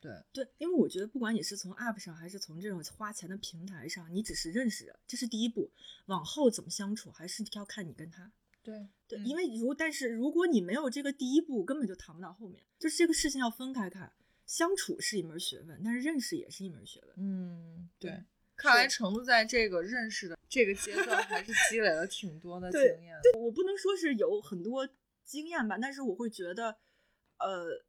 [0.00, 5.70] 对对，因为我觉得不管你是从 App 上还是从这种花钱的平台上，你只是认识人，这是第一步。
[6.06, 8.32] 往后怎么相处，还是要看你跟他。
[8.62, 12.62] 对对，因为如但是如果你没有这个第一步，根本就谈不到后面。
[12.78, 14.12] 就是这个事情要分开看，
[14.44, 17.14] 相处是一门学问，但是认识也是一门学问。
[17.16, 18.24] 嗯，对。
[18.56, 23.18] 看来橙子在这个认识的这个阶段，还是积累了挺多的经验。
[23.22, 24.88] 对，我不能说是有很多
[25.24, 26.76] 经验吧，但是我会觉得，
[27.38, 27.84] 呃。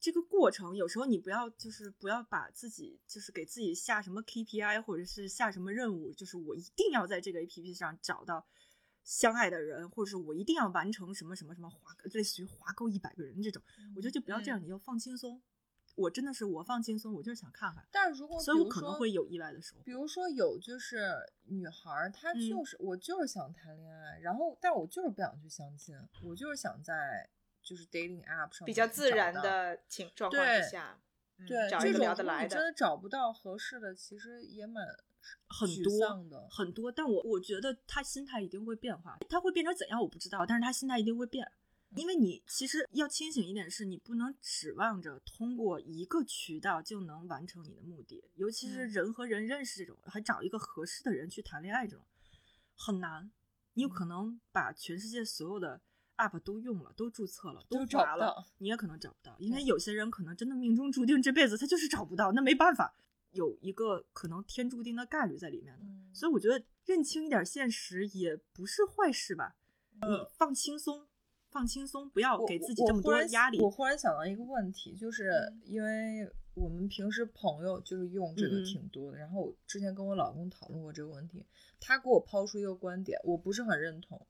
[0.00, 8.46] 这个过程有时候你不要就是不要把自己就是给自己下什么 KPI 或者是下什么任务，就是我一定要在这个 APP 上找到
[9.02, 13.60] 相爱的人，或者是我一定要完成什么什么什么划类似于划够一百个人这种，
[13.96, 15.42] 我觉得就不要这样，你要放轻松。
[15.96, 17.84] 我真的是我放轻松，我就是想看看。
[17.90, 21.12] 但是如果所以我可能会有意外的时候，比如说有就是
[21.46, 27.28] 女孩她就是我就是想谈恋爱，然后但我就是不想去相亲，我就是想在。
[27.68, 30.98] 就是 dating app 上比较自然的情状况之下，
[31.46, 34.86] 对找一个聊得来的，真的找不到合适的，其实也蛮
[35.46, 36.90] 很多的很多。
[36.90, 41.46] 但我我觉得他心态一定会变化，他会变成怎样我不知道，但是他心态一定会变，
[41.94, 52.02] 因为你其实要清醒一点，是你不能指望着通过一个渠道就能完成你的目的，尤其是人和人认识这种，还找一个合适的人去谈恋爱这种
[52.74, 53.30] 很难，
[53.74, 55.82] 你有可能把全世界所有的。
[56.18, 62.94] App 都用了，都注册了，都查了，你也可能找不到，因为有些人可能真的命中注定这辈子他就是找不到，那没办法，
[63.30, 69.56] 有一个可能天注定的概率在里面的，所以我觉得认清一点现实也不是坏事吧。
[70.00, 70.00] 你
[70.30, 71.06] 放轻松，
[71.50, 73.60] 放轻松，不要给自己这么多压力。
[73.60, 75.32] 我忽然想到一个问题，就是
[75.64, 81.44] 因为我们平时朋友就是用这个挺多的，然后我之前跟我老公讨论过这个问题，
[81.80, 84.24] 他给我抛出一个观点，我不是很认同。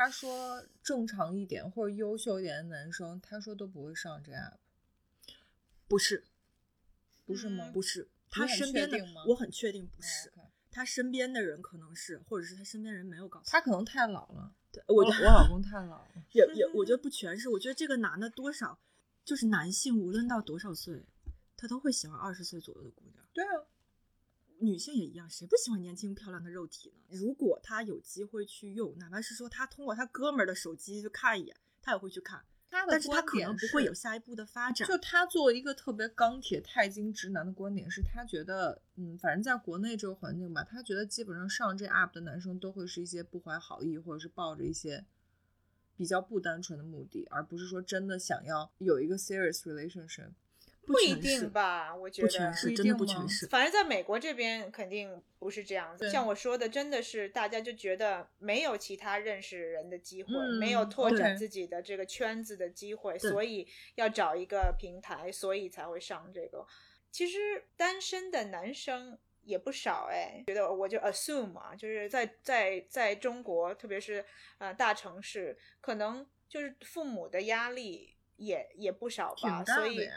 [0.00, 4.54] 他说正常一点或者优秀一点的男生，他说都不会上这 app，
[5.86, 6.24] 不是，
[7.26, 7.70] 不是吗？
[7.70, 10.32] 不是，他身边的我很确定不是，
[10.70, 14.54] 他身边的人可能是，或者是他身边人没有告诉他，可能太老了。
[14.72, 18.80] 对，我我老公太老了， 也也我觉得不全是，我觉得这个男的多少
[19.22, 21.04] 就是男性，无论到多少岁，
[21.58, 23.22] 他都会喜欢二十岁左右的姑娘。
[23.34, 23.66] 对啊。
[24.60, 27.02] 女性也一样，谁不喜欢年轻漂亮的肉体呢？
[27.08, 32.44] 如果他有机会去用，哪怕是说他通过他哥们儿的手机去看一眼，他也会去看。
[32.70, 34.86] 但是他可能不会有下一步的发展。
[34.86, 45.04] 就他作为一个特别钢铁钛金直男的观点是，他觉得，嗯，反正在国内这个环境吧，他觉得基本上上这 app 的男生都会是一些不怀好意，或者是抱着一些
[45.96, 50.30] 比较不单纯的目的，而不是说真的想要有一个 serious relationship。
[50.92, 53.46] 不一定吧，我觉得真的不全是。
[53.46, 56.10] 反正在美国这边肯定不是这样子。
[56.10, 66.66] 像我说的，真的是大家就觉得没有其他认识人的机会，没有拓展自己的这个圈子的机会，所以要找一个平台，所以才会上这个。
[67.10, 74.24] 其实单身的男生也不少哎，觉得我就 assume 啊，就是在在在中国，特别是
[74.58, 80.08] 呃大城市，可能就是父母的压力也也不少吧，所以。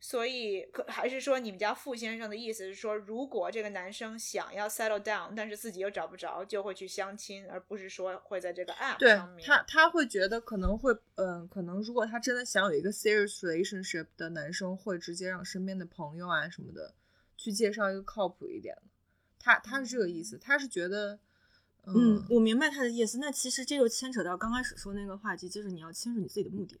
[0.00, 9.44] 所以，可还是说，你们家傅先生的意思是说，如果这个男生想要 settle down，但是自己又找不着，就会去相亲，而不是说会在这个 app 上面。
[9.44, 16.94] 他他会觉得可能会，嗯，可能如果他真的想有一个 serious relationship 的男生，会直接让身边的朋友啊什么的
[17.36, 18.82] 去介绍一个靠谱一点的。
[19.40, 21.18] 他他是这个意思，他是觉得，
[21.86, 23.18] 嗯，我明白他的意思。
[23.18, 26.78] 那其实这就牵扯到刚开始说那个话题，就是你要清楚你自己的目的。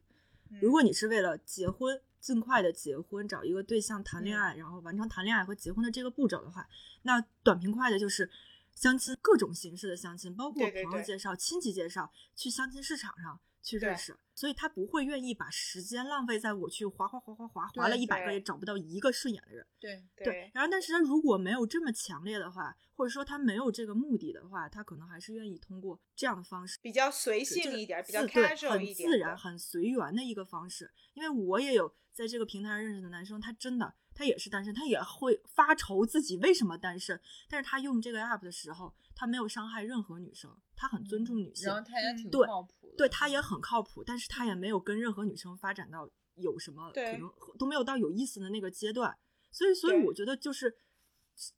[0.60, 2.00] 如果你是为了结婚。
[2.20, 6.68] 尽快的结婚，找一个对象谈恋爱，然后完成谈恋爱和结婚的这个步骤的话，
[7.02, 8.28] 那短平快的就是
[8.74, 14.16] 相亲，各种形式的相亲，包括朋友介绍、亲戚介绍，去相亲市场上去认识。
[14.34, 19.66] 所以他不会愿意把时间浪费在我去划划划划划划了一百个也找不到一个顺眼的人。
[19.80, 20.48] 对对。
[20.54, 30.88] 然后，但是他如果没有这么强烈的话，或者说他没有这个目的的话，他可能还是愿意通过这样的方式，比较随性一点，比较 casual 一点，很自然、很随缘的一个方式。
[31.14, 42.92] 因为我也有在这个平台上认识的男生，他真的他也是单身，他也会发愁自己为什么单身，但是他用这个 app 的时候，他没有伤害任何女生，他很尊重女性，然后他也挺靠谱。
[42.96, 49.16] 对他也很靠谱，但是他也没有跟任何女生发展到有什么可能都没有到有意思的那个阶段，
[49.52, 50.76] 所以所以我觉得就是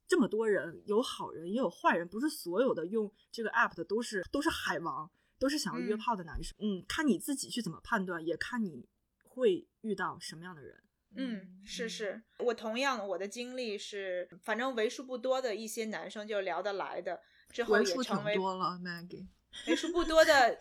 [0.06, 6.54] 这么多人，有好人也有坏人，不是所有的用这个 app 的都是都是海王，都是想要约炮的男生。
[6.60, 8.86] 嗯，看你自己去怎么判断，也看你
[9.22, 10.78] 会遇到什么样的人。
[11.16, 17.20] 嗯，是是，我同样我的经历是，反正为数不多的一些男生就聊得来的，
[17.50, 19.26] 之后也成为多了 Maggie，
[19.66, 20.60] 为数不多的，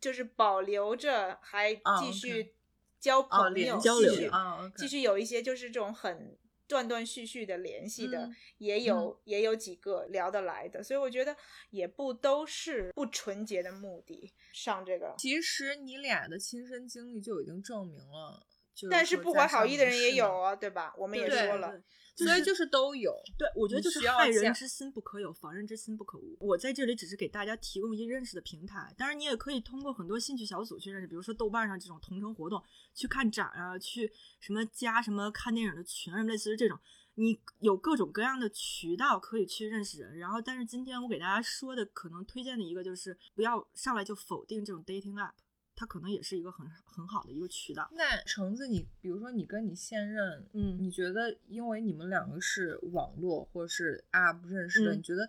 [0.00, 2.54] 就是保留着还继续
[3.00, 4.30] 交朋友交流，
[4.76, 11.36] 继续有一些就是这种很断断续续的联系的，也有也有几个聊得来的，所以我觉得
[11.70, 15.16] 也不都是不纯洁的目的上这个。
[15.18, 18.46] 其实你俩的亲身经历就已经证明了。
[18.88, 20.94] 但是不怀好意的人也有啊，对吧？
[20.96, 21.82] 我们也说了，
[22.16, 23.12] 所以就是都有。
[23.36, 26.36] 对，我觉得就是害人之心不可有，防人之心不可无。
[26.40, 32.62] 我在这里只是给大家提供一些认识的平台，当然你也可以通过很多兴趣小组去认识，比如说豆瓣上这种同城活动，
[32.94, 36.78] 去看展啊，去什么加什么看电影的群什么类似于这种，
[37.14, 40.18] 你有各种各样的渠道可以去认识人。
[40.18, 45.32] 然后，但是今天我给大家说的，可能推荐的一个就是不要上来就否定这种 dating app。
[45.80, 47.90] 它可能也是一个很很好的一个渠道。
[47.94, 55.26] 那橙子，你比如说你跟你现任，嗯，你觉得因为你们两个是网络或者是 App 认识的，你觉得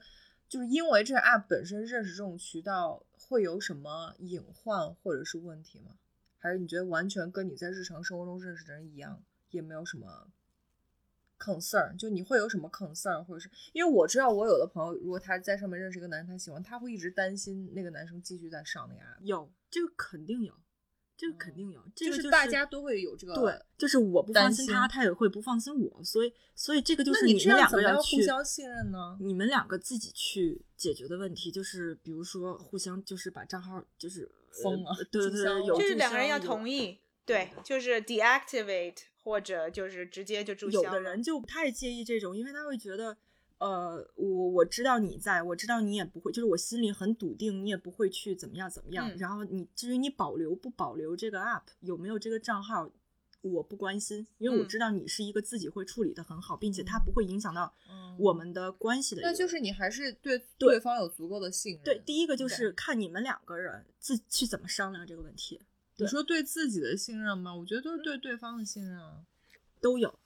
[0.50, 5.96] 就是因为这个 App 本身认识这种渠道会有什么隐患或者是问题吗？
[6.38, 10.28] 还是你觉得完全跟你在日常生活中认识的人一样，也没有什么
[11.42, 11.98] concern？
[11.98, 19.26] 就你会有什么 concern，或者是因为我知道我有的朋友，如果他在上面认识一个男生，他喜欢，他会一直担心那个男生继续在上那个 App。
[19.26, 19.52] 有。
[19.72, 20.54] 这个肯定有，
[21.16, 23.34] 这个肯定有，就是大家都会有这个。
[23.36, 29.18] 对，就是我不放心他，他也会不放心我，所以，所以这个就是你们两个要互相信任呢。
[29.22, 34.30] 你们两个自己去解决的问题，就是比如说互相就是把账号就是
[34.62, 40.82] 封了，对对对，就是两个人要同意，对，就是 deactivate 或者就是直接就注销。
[40.82, 43.18] 有的人就不太介意这种，因为他会觉得。
[43.62, 49.16] 呃，我我知道你在，我知道你也不会，就是我心里很笃定，你也不会去怎么样怎么样。
[49.20, 52.92] 然后你至于你保留不保留这个 app，有没有这个账号，
[53.42, 57.72] 我不关心，因为我知道你是一个自己会处理的很好，并且它不会影响到
[58.18, 59.22] 我们的关系的。
[59.22, 61.84] 那就是你还是对对方有足够的信任。
[61.84, 65.62] 对，第一个就是看你们两个人自去怎么商量这个问题。
[66.02, 67.56] 你说对自己的信任吗？
[67.56, 69.24] 我觉得都是对对方的信任啊，
[69.80, 70.18] 都有。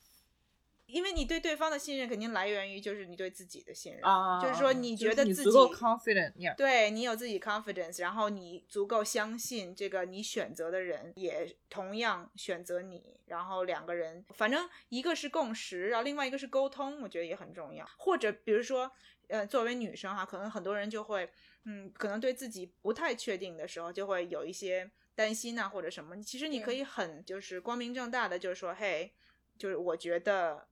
[0.88, 17.83] 因为你对对方的信任肯定来源于就是你对自己的信任啊，就是说你觉得自己足够 confident，对你有自己 confidence，然后你足够相信这个你选择的人也同样选择你，然后两个人反正一个是共识，然后另外一个是沟通，我觉得也很重要。
[17.97, 18.89] 或者比如说，
[19.27, 21.27] 呃，作为女生哈，可能很多人就会，
[21.63, 26.21] 嗯，可能对自己不太确定的时候，就会有一些担心呐，或者什么。
[26.21, 29.12] 其实你可以很就是光明正大的，就是说，嘿，
[29.58, 30.67] 就是我觉得。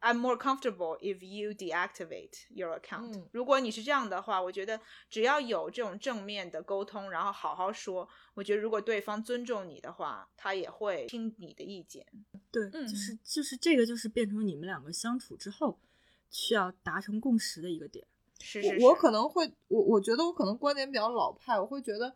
[0.00, 3.24] I'm more comfortable if you deactivate your account。
[3.32, 12.06] 如果你是这样的话，我觉得只要有这种正面的沟通，然后好好说，我觉得如果对方尊重你的话，他也会听你的意见。
[12.52, 15.80] 对，就是就是这个就是变成你们两个相处之后
[16.28, 18.06] 需要达成共识的一个点。
[18.40, 18.84] 是是是。
[18.84, 22.14] 我可能会，我我觉得我可能观点比较老派，我会觉得，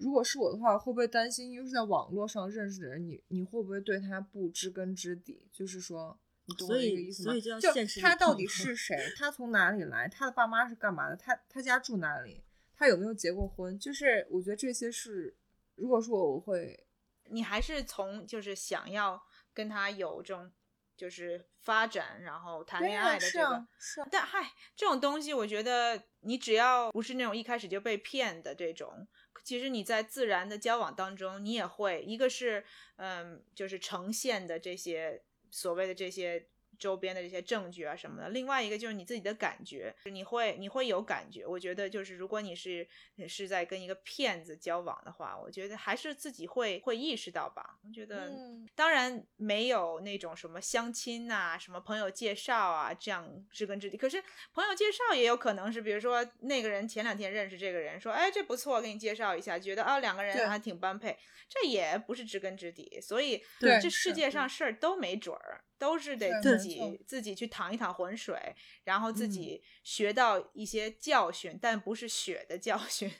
[0.00, 5.48] 如果是我的话，会不会担心，又是在网络上认识的人，你你会不会对他不知根知底？
[5.52, 6.18] 就是说。
[6.58, 8.00] 所以，所以就要现实。
[8.00, 8.96] 他到底是 谁？
[9.16, 10.08] 他从哪里来？
[10.08, 11.14] 他的爸妈是干嘛的？
[11.14, 12.42] 他他家住哪里？
[12.74, 13.78] 他有没有结过婚？
[13.78, 15.36] 就是我觉得这些是，
[15.76, 16.88] 如果说我会，
[17.30, 19.22] 你还是从就是想要
[19.54, 20.50] 跟他有这种
[20.96, 23.64] 就是发展，然后谈恋爱的这个。
[23.78, 24.04] 是。
[24.10, 29.06] 但嗨，这种东西，我觉得你只要不是那种一开始就被骗的这种，
[29.42, 32.64] 其实你在自然的交往当中，你也会一个是
[32.96, 35.22] 嗯，就是呈现的这些。
[35.52, 36.46] 所谓的这些
[36.80, 41.46] 周边的这些证据啊什么的，另外一个就是你自己的感觉，你会你会有感觉。
[41.46, 42.88] 我觉得就是如果你是
[43.28, 47.78] 是在跟一个骗子交往的话，我觉得还是自己会会意识到吧。
[47.86, 48.32] 我觉得
[48.74, 53.98] 当然没有那种什么相亲啊、什么朋友介绍啊这样知根知底。
[53.98, 54.22] 可是
[54.54, 62.98] 朋友介绍也有可能是，比如说那个人前两天认识这个人，说哎这不错，给你介绍一下，觉得啊两个人还挺般配，这也不是知根知底。
[63.02, 63.42] 所以
[63.82, 65.62] 这世界上事儿都没准儿。
[65.80, 73.10] 都是得自己自己去淌一淌浑水，然后自己学到一些教训，但不是血的教训。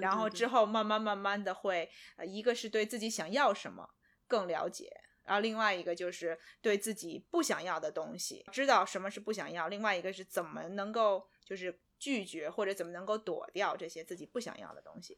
[0.00, 3.88] 然后之后慢慢慢慢的会，呃，一个是对自己想要什么
[4.26, 4.90] 更了解，
[5.22, 15.16] 然后另外一个就是对自己不想要的东西知道什么是不想要，另外一个是怎么能够就是拒绝或者怎么能够躲掉这些自己不想要的东西。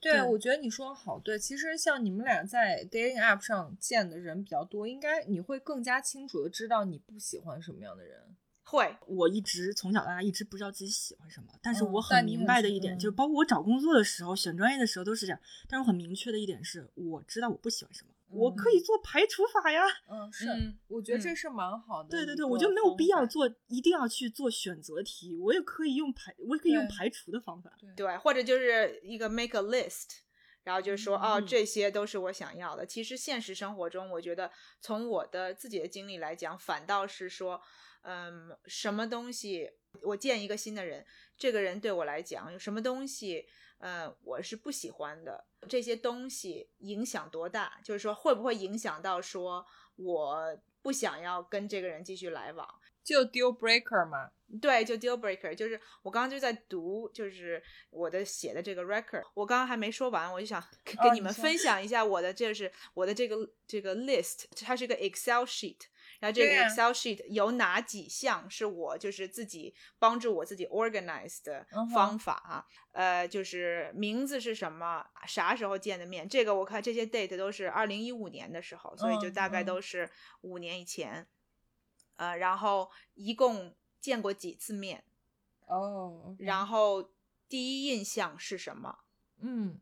[0.00, 1.38] 对，我觉得你说的好对。
[1.38, 8.36] 其实像你们俩在 dating app 上见的人比较多，应该你会更加清楚的知道你不喜欢什么样的人。
[8.62, 15.40] 会，我一直从小到大一直不知道自己喜欢什么，但是我很明白的一点就是，包括我找工作的时候、选专业的时候都是这样。
[15.66, 19.82] 但是我很明确的一点是，我知道我不喜欢什么，我可以做排除法呀。
[20.08, 20.46] 嗯，是，
[20.86, 22.08] 我觉得这是蛮好的。
[22.10, 27.70] 对对对，我就没有必要做，一定要去做选择题，我也可以用排，我也可以用排除的方法。
[27.96, 30.20] 对，或者就是一个 make a list。
[30.64, 32.84] 然后就是说，哦，这些都是我想要的。
[32.84, 34.50] 其实现实生活中，我觉得
[34.82, 37.58] 从我的自己的经历来讲，反倒是说，
[38.02, 39.70] 嗯，什么东西
[40.02, 41.06] 我见一个新的人，
[41.38, 43.46] 这个人对我来讲有什么东西，
[43.78, 45.44] 呃，我是不喜欢的。
[45.68, 47.80] 这些东西影响多大？
[47.82, 49.66] 就是说，会不会影响到说
[49.96, 52.68] 我不想要跟这个人继续来往？
[53.02, 54.30] 就 deal breaker 嘛。
[54.62, 65.80] 对，就 deal breaker，就是我刚刚就在读，就是我的写的这个 record，我刚刚还没说完，我就想跟你们分享一下我的，这是我的这个这个 list，它是一个 Excel sheet，
[66.18, 72.66] 然后这个 Excel sheet 有哪几项是我就是自己帮助我自己 organize 的方法啊？
[72.92, 80.10] 呃，就是名字是什么，啥时候见的面，这个我看这些 date 都是二零一五年的时候，所以就大概都是
[80.42, 81.26] 五年以前，
[82.16, 83.74] 呃，然后一共。
[84.00, 85.02] 见过几次面，
[85.66, 87.10] 哦，然后
[87.48, 89.00] 第一印象是什么？
[89.40, 89.80] 嗯，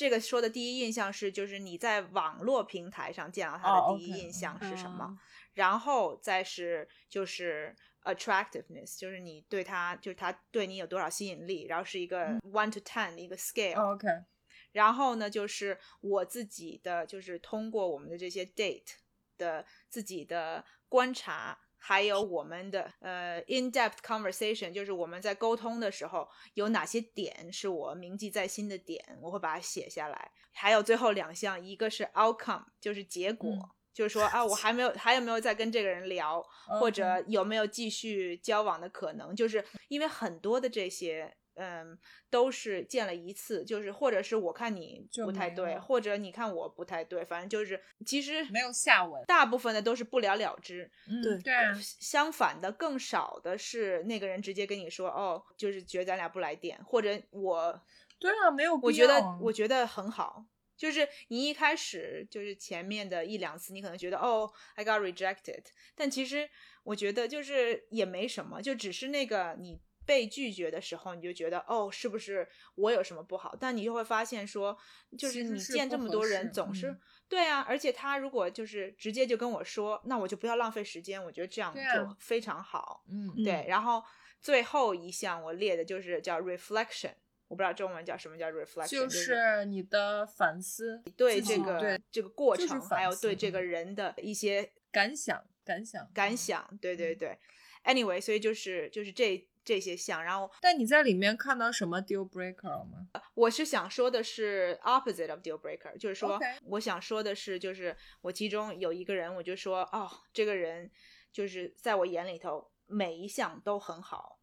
[0.00, 5.18] 这个说的第一印象是，就是你在网络平台上见到他的第一印象是什么？
[5.52, 11.66] 然后再是就是 attractiveness，就是你对他，就是他对你有多少吸引力？
[11.66, 14.08] 然后是一个 one to ten 的一个 scale，OK。
[14.72, 18.94] 然后呢，就是我自己的，就是通过我们的这些 date
[19.36, 21.58] 的自己的观察。
[21.82, 30.30] 还有我们的呃 in depth conversation，就是我们在沟通的时候有哪些点是我铭记在心的点，我会把它写下来。
[30.52, 33.50] 还有最后两项，一个是 outcome，就是结果，
[33.92, 36.40] 就是说啊，我还没有还有没有再跟这个人聊，
[36.78, 41.34] 或者有没有继续交往的可能，就是因为很多的这些。
[41.60, 41.98] 嗯，
[42.30, 50.90] 都是见了一次，就是或者是我看你不太对，或者你看我不太对，反正就是其实没有下文，大部分的都是不了了之。
[51.22, 51.52] 对对，
[51.82, 57.78] 相反的更少的是那个人直接跟你说，哦，就是觉得咱俩不来电，或者我
[58.18, 60.46] 对啊，没有，我觉得我觉得很好，
[60.78, 66.48] 就是你一开始就是前面的一两次，你可能觉得哦，I got rejected，但其实
[66.84, 69.78] 我觉得就是也没什么，就只是那个你。
[70.10, 73.56] 被拒绝的时候，你就觉得哦，是不是我有什么不好？
[73.60, 74.76] 但你就会发现说，
[75.16, 76.98] 就是你见这么多人，总是
[77.28, 77.60] 对啊。
[77.60, 81.22] 而且他如果就是直接就跟我说，那我就不要浪费时间。
[81.22, 83.04] 我觉得这样就非常好。
[83.08, 83.64] 嗯，对。
[83.68, 84.02] 然后
[84.40, 87.12] 最后一项我列的就是叫 reflection，
[87.46, 96.76] 我不知道中文叫什么叫 reflection，就是你的反思，对这个这个过程，还有对这个人的一些感想、感想、感想。
[96.80, 97.38] 对对对。
[97.84, 99.46] Anyway，所以就是就是这。
[99.64, 103.08] 这些项，然后，但你在里面看到什么 deal breaker 吗？
[103.34, 110.90] 我是想说的是 opposite of deal breaker，就是说，我想说的是，就是我其中有一个人，我就说，哦，这个人
[111.32, 114.38] 就是在我眼里头每一项都很好，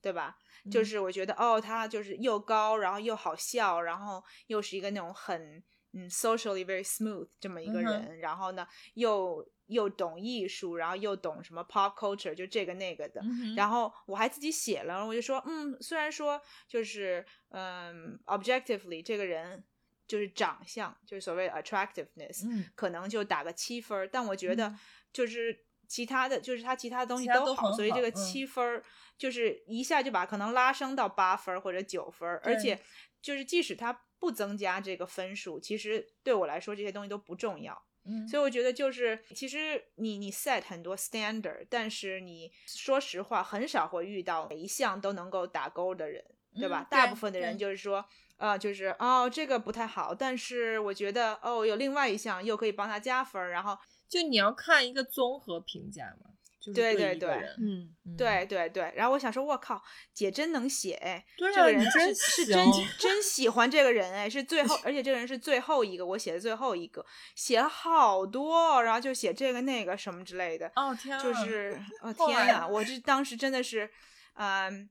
[0.00, 0.36] 对吧？
[0.70, 5.62] 就是我觉得，哦，他就是又高，然后又好笑，然后又是一个那种很
[5.92, 9.48] 嗯 socially very smooth 这么一个人，然后呢又。
[9.68, 13.22] 又懂艺术，然后又懂什么 pop culture，就这个那个的。
[13.54, 19.64] 然后我还自己写了，我就说，嗯，虽然说就是，嗯，objectively 这个人
[20.06, 24.74] 就是长相，就是所谓的 attractiveness，可能就打个七分，但我觉得
[25.12, 28.82] 就是其他的就是他其他的东西都好，所以这个七分
[29.16, 32.80] 就是一下就把可能拉升到八分或者九分，而且
[33.20, 37.87] 就是即使他不增加这个分数，其实对我来说这些东西都不重要。
[38.28, 46.86] 所以我觉得就是，其实你你 set 很多 standard，但是你说实话很少会遇到每一项都能够打勾的人，对吧？
[46.90, 48.04] 大部分的人就是说，
[48.36, 53.76] 呃，就是哦这个不太好，但是我觉得哦有另外一项又可以帮他加分，然后
[54.08, 56.30] 就你要看一个综合评价嘛。
[56.74, 57.28] 对对对，
[57.60, 58.92] 嗯，对对对。
[58.96, 59.82] 然后我想说，我靠，
[60.12, 62.66] 姐真能写哎，这个人是是真
[62.98, 67.04] 真喜欢这个人哎，是最后，而且这个人是最后一个我写的最后一个，
[67.36, 70.70] 写了好多，然后就写这个那个什么之类的。
[70.74, 73.88] 哦天，就是 哦天呐，我这当时真的是，
[74.34, 74.90] 嗯，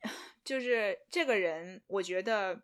[0.44, 2.62] 就是这个人，我觉得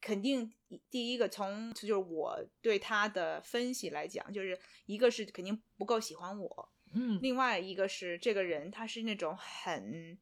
[0.00, 0.52] 肯定
[0.88, 6.71] 第一个从就是我对他的分析来讲，就是一个是肯定不够喜欢我。
[6.94, 10.18] 嗯，另外一个是这个人，他是那种很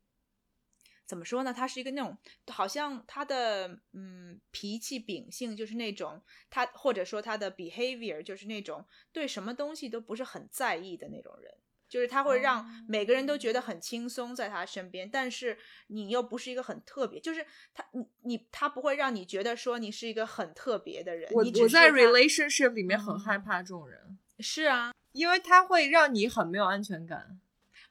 [1.06, 1.52] 怎么说呢？
[1.52, 2.16] 他是一个那种
[2.48, 11.54] 好像他的嗯脾气秉性就是那种他或者说他的 behavior 就是那种对什么东西都不是很在意的那种人。
[11.88, 15.58] 就是他会让每个人都觉得很轻松在他身边，但是
[15.88, 17.44] 你又不是一个很特别，就是
[17.74, 21.28] 他你你他不会让你觉得说你是一个很特别的人。
[21.32, 24.16] 我我在 relationship 里面很害怕这种人。
[24.38, 27.40] 是啊，因为他会让你很没有安全感。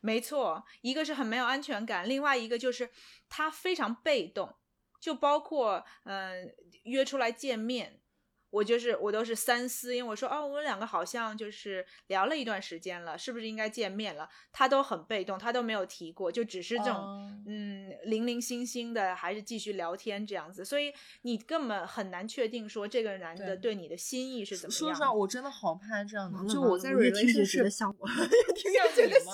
[0.01, 2.89] 没错，一个是很没有安全感，另外一个就是
[3.27, 4.55] 他非常被动，
[4.99, 6.53] 就包括嗯
[6.83, 7.99] 约出来见面。
[8.51, 14.27] 我就是我都是三思，因为我说哦，我们两个好像就是聊了一段时间了，是不是应该见面了？
[14.51, 20.65] 他都很被动，他都没有提过，就只是这种嗯零零星星的，还是继续聊天这样子。
[20.65, 20.91] 所以
[21.21, 24.79] 你根本很难确定说这个男的对你的心意是怎么样。
[24.79, 26.51] 说实话，我真的好怕这样的。
[26.51, 28.17] 就我在瑞听觉得像我，像
[29.07, 29.33] 你吗？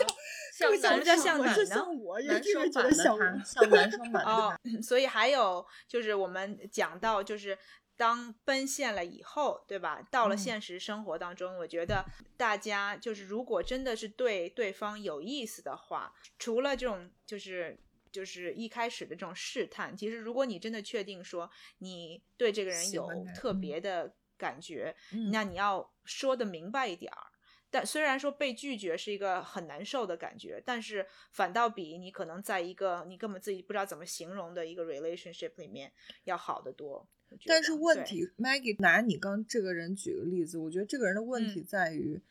[0.54, 1.66] 像像什么叫像男呢？
[1.66, 4.60] 像我，男生版的他，像男生版的他。
[4.82, 7.58] 所以还有就是我们讲到就是。
[7.98, 10.02] 当奔现了以后，对吧？
[10.12, 17.80] 到了现实生活当中，我觉得大家就是，如果真的是对对方有意思的话，除了这种就是
[18.12, 24.96] 就是一开始的这种试探，其实如果你真的确定说你对这个人有特别的感觉，
[25.32, 27.28] 那你要说的明白一点儿。
[27.72, 35.92] 但虽然说被拒绝是一个很难受的感觉，但是反倒比你可能在一个你根本自己不知道怎么形容的一个 relationship 里面
[36.24, 37.06] 要好得多。
[37.46, 42.22] 但是问题，Maggie 拿你刚这个人举个例子，我觉得这个人的问题在于，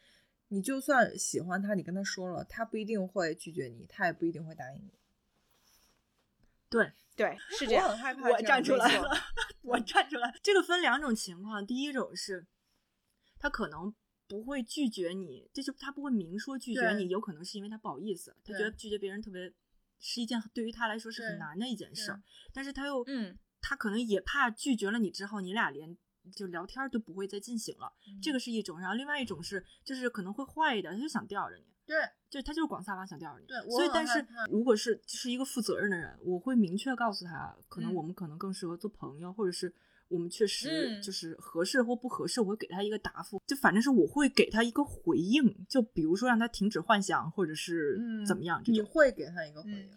[0.49, 4.91] 你就算喜欢他，你跟他说了，他不一定会拒绝你，他也不一定会答应你。
[6.71, 7.87] 对 对，是这样。
[7.87, 9.11] 我很害怕， 我站出来了，
[9.63, 10.35] 我站出来。
[10.43, 12.47] 这个分两种情况，第一种是，
[13.39, 13.95] 他可能
[14.27, 19.53] 不会拒绝你，这就是他不会明说拒绝你，有可能是因为他不好意思，他觉得拒绝别人特别
[20.01, 22.19] 是一件对于他来说是很难的一件事，
[22.53, 23.39] 但是他又嗯。
[23.67, 25.97] 他可能也怕拒绝了你之后，你俩连
[26.37, 27.91] 就聊天都不会再进行了。
[28.23, 31.65] 这个是一种，然后另外一种是，就是可能会坏一点，他就想吊着你。
[31.87, 31.97] 对，
[32.29, 33.47] 就他就是广撒网想吊着你。
[33.47, 39.75] 对，所以但是如果是是一个负责任的人，我会明确告诉他，可能我们可能更适合做朋友，或者是
[40.09, 43.43] 我们确实就是合适或不合适，我会给他一个答复。
[43.47, 48.62] 就反正是我会给他一个回应，就比如说让他停止幻想，或者是怎么样。
[48.67, 49.91] 你会给他一个回应。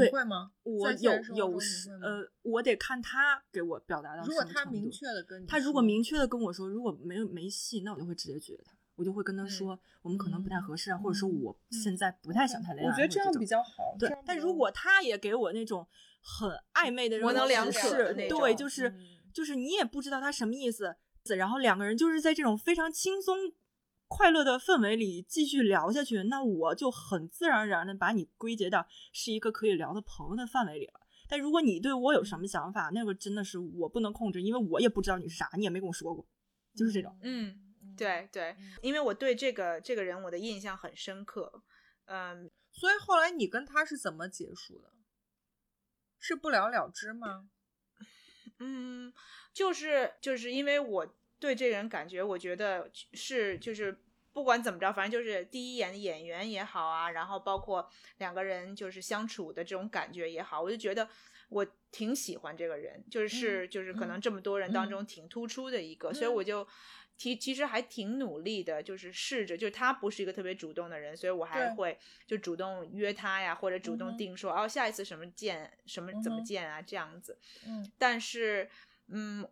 [0.00, 0.50] 对，会吗？
[0.62, 12.90] 我有有时呃，我得看他给我表达到如果他明确的跟他如果明确的跟我说，如果没有没戏，那我就会直接拒绝他，我就会跟他说，我们可能不太合适啊，或者说我现在不太想谈恋爱。
[12.90, 13.96] 我觉得这样比较好。
[13.98, 15.86] 对，但如果他也给我那种
[16.22, 18.92] 很暧昧的模棱两可那种，对，就是
[19.32, 20.96] 就是你也不知道他什么意思，
[21.36, 23.36] 然后两个人就是在这种非常轻松。
[24.16, 31.00] 快乐的氛围里继续聊下去，那我就很自然而然的把你归结到是一个可以聊的朋友的范围里了。
[31.28, 36.24] 但如果你对我有什么想法，那个真的是我不能控制，因为我也不知道你是啥，你也没跟我说过，
[36.76, 37.18] 就是这种。
[37.22, 41.64] 嗯，对对，因为我对这个这个人我的印象很深刻，
[42.04, 44.92] 嗯，所以后来你跟他是怎么结束的？
[46.20, 47.48] 是不了了之吗？
[48.60, 49.12] 嗯，
[49.52, 51.14] 就是就是因为我。
[51.40, 54.00] 对这个人感觉，我觉得是就是
[54.34, 61.08] 不管怎么着，反正就是第一眼的演员也好啊，然后包括两个人就是相处的这种感觉也好，我就觉得
[61.48, 65.06] 我挺喜欢这个人，就是就是可能这么多人当中。
[65.06, 66.42] 挺突出的一个，所以我。
[66.42, 66.66] 就
[67.16, 78.68] 其其实还挺努力的，就是试着，就是他不是一个特别主动的人，所以我还会就主动约他呀，或者主动定说哦下一次什么见什么怎么见啊这样子，嗯，但是
[79.06, 79.48] 嗯。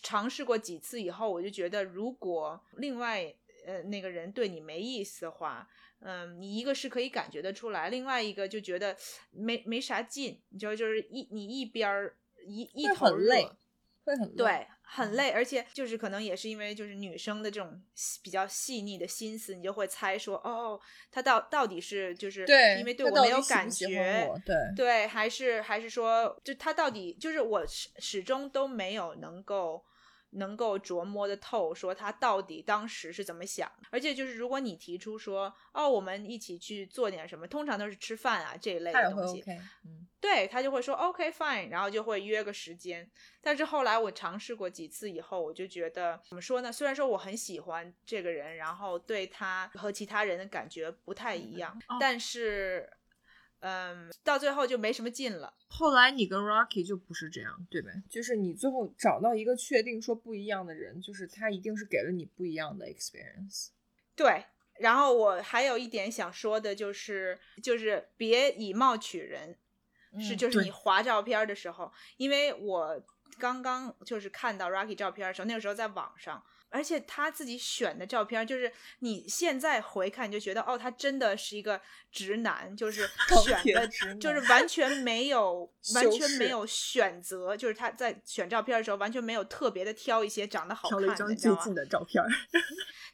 [0.00, 3.34] 尝试过几次以后，我就觉得，如果另外
[3.66, 5.68] 呃那个人对你没意思的话，
[6.00, 8.96] 嗯，你一个是可以感觉得出来，另外一个就觉得
[9.30, 13.56] 没没啥劲，你知道，就是一你一边儿一一头热。
[14.04, 17.80] 会很对，很累，而且就是可能也是因为就是女生的这种
[18.20, 20.80] 比较细腻的心思，你就会猜说，哦，
[21.12, 22.44] 他到到底是就是
[22.80, 29.84] 因为对我没有感觉，对对，还是还是说，就他到底就是我始始终都没有能够。
[30.32, 39.42] 能够琢磨的透，说他到底当时是怎么想，而且就是如果你提出说，哦，我们一起去做点什么，通常都是吃饭啊这一类的东西，
[39.84, 43.10] 嗯，对他就会说 OK fine，然后就会约个时间。
[43.40, 46.72] 但是后来我尝试过几次以后，我就觉得怎么说呢？
[46.72, 52.88] 虽然说我很喜欢这个人，然后对他和其他人的感觉不太一样，但是。
[53.62, 55.54] 嗯，到最后就没什么劲了。
[55.68, 58.02] 后来你跟 Rocky 就不是这样，对呗？
[58.10, 63.68] 就是你最后找到一个确定说不一样的人，就是他一定是给了你不一样的 experience。
[64.16, 64.44] 对，
[64.80, 69.56] 然后我还有一点想说的就是，就是别以貌取人，
[70.20, 73.00] 是就是你划照片的时候，因为我
[73.38, 76.44] 刚刚就是看到 Rocky 照片的时候，那个时候在网上。
[76.72, 83.08] 而且他自己选的照片，就是你现在回看，你就觉得哦，他真的是一个直男，就 是
[83.44, 83.86] 选的，
[84.18, 92.22] 就是完全没有，完全没有选择，就是他在选照片的时候，完全没有特别的挑一些长得好看的，挑了最近的照片。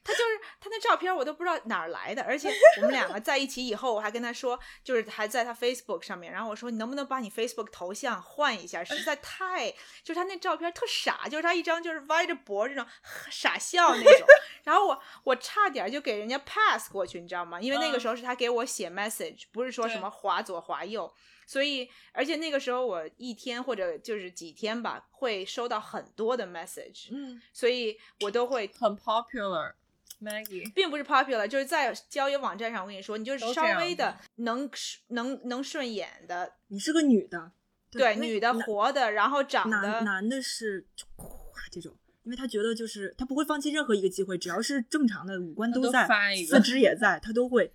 [0.04, 2.22] 他就是他那照片，我都不知道哪儿来的。
[2.22, 2.48] 而且
[2.78, 6.32] 我们两个在一起以后，我还跟他说，就是还在他 Facebook 上面。
[6.32, 8.82] 然后我说，你能不能把你 Facebook 头像换一下？
[8.82, 9.70] 实在太，
[10.02, 12.86] 就是他那照片特傻，就是他一张就是歪着脖这种
[13.30, 14.26] 傻笑那种。
[14.64, 17.60] 然后我我差点就给人家 pass 过去，你知道吗？
[17.60, 21.10] 因为那个时候是他给我写 message，不是说什么滑左滑右。
[21.46, 27.08] 所以，而且那个时候我一天或者就是几天吧，会收到很多的 message。
[27.10, 29.72] 嗯，所以我都会很 popular。
[30.20, 34.68] Maggie 并不是 popular，就是在交友网站上，我跟你说，你就是稍微的能
[35.10, 36.56] 能能顺眼的。
[36.66, 37.52] 你是个女的，
[37.92, 40.84] 对，女的活的，然后长得男的是
[41.16, 41.30] 咵
[41.70, 41.96] 这种，
[42.28, 46.06] 因为他觉得就是他不会放弃任何一个机会，只要是正常的五官都在，
[46.46, 47.72] 四肢也在，他都会。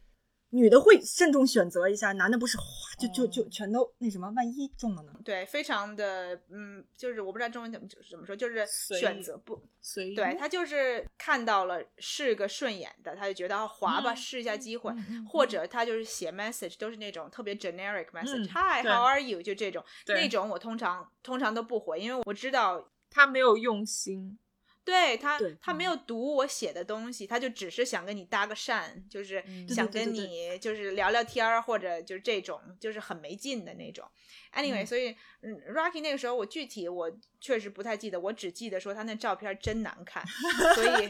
[0.51, 2.63] 女的会慎重选择一下，男的不是哗
[2.99, 5.11] 就就就全都那什么，万一中了呢？
[5.25, 10.15] 对，非常的嗯，就是我不知道中文怎么怎么说，就是选择不随意。
[10.15, 14.93] 对他就是看到了是个顺眼的，他就觉得滑吧，试一下机会，
[15.27, 19.41] 或者他就是写 message 都是那种特别 generic message，Hi，How are you？
[19.41, 24.37] 就这种，那种我通常通常都不回，因为我知道他没有用心。
[24.85, 34.05] 对他，他没有读我写的东西，他就只是想跟你搭个讪，就是想跟你就是聊聊天儿，或者就是这种就是很没劲的那种。
[34.53, 40.23] Anyway，所以嗯，Rocky 那个时候我具体我确实不太记得，我只记得说他那照片真难看，
[40.75, 41.09] 所以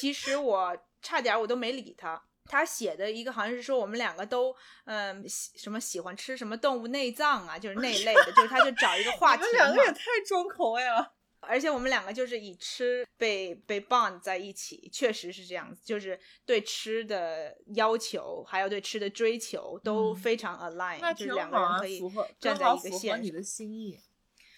[0.00, 2.22] 其实我差点我都没理他。
[2.44, 4.54] 他写的一个好像是说我们两个都
[4.84, 9.44] 嗯什么喜欢吃什么动物内脏啊，就是那一类的，就是他就找一个话题。
[9.44, 11.14] 你们两个也太重口味了。
[11.42, 22.00] 而且我们两个就是以吃被被 bond 在一起，确实是这样子，就是对吃的要求，还有对吃的追求都非常 align，就是两个人可以
[22.38, 23.22] 站在一个线。
[23.22, 23.98] 你的心意。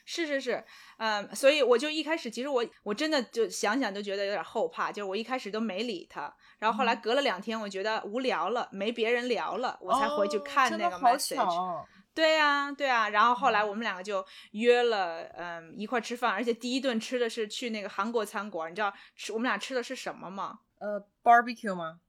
[0.07, 0.63] 是是是，
[0.99, 11.87] 嗯，所以我就一开始其实我我真的就想想就觉得有点后怕，就是我一开始都没理他，然后后来隔了两天，我觉得无聊了，没别人聊了，我才回去看那个 message。
[12.15, 20.61] 对呀，对啊，然后后来我们两个就约了，嗯，一块吃饭，而且第一顿吃的是去那个韩国餐馆，你知道吃我们俩吃的是什么吗？
[20.79, 22.01] 呃，barbecue 吗？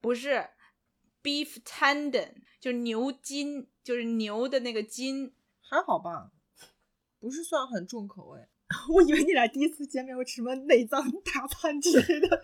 [0.00, 0.50] 不是
[1.22, 6.32] ，beef tendon，就是牛筋，就是牛的那个筋，还好吧，
[7.20, 8.40] 不是算很重口味。
[8.92, 12.42] 我以为你俩第一次见面会吃什么内脏大餐之类的，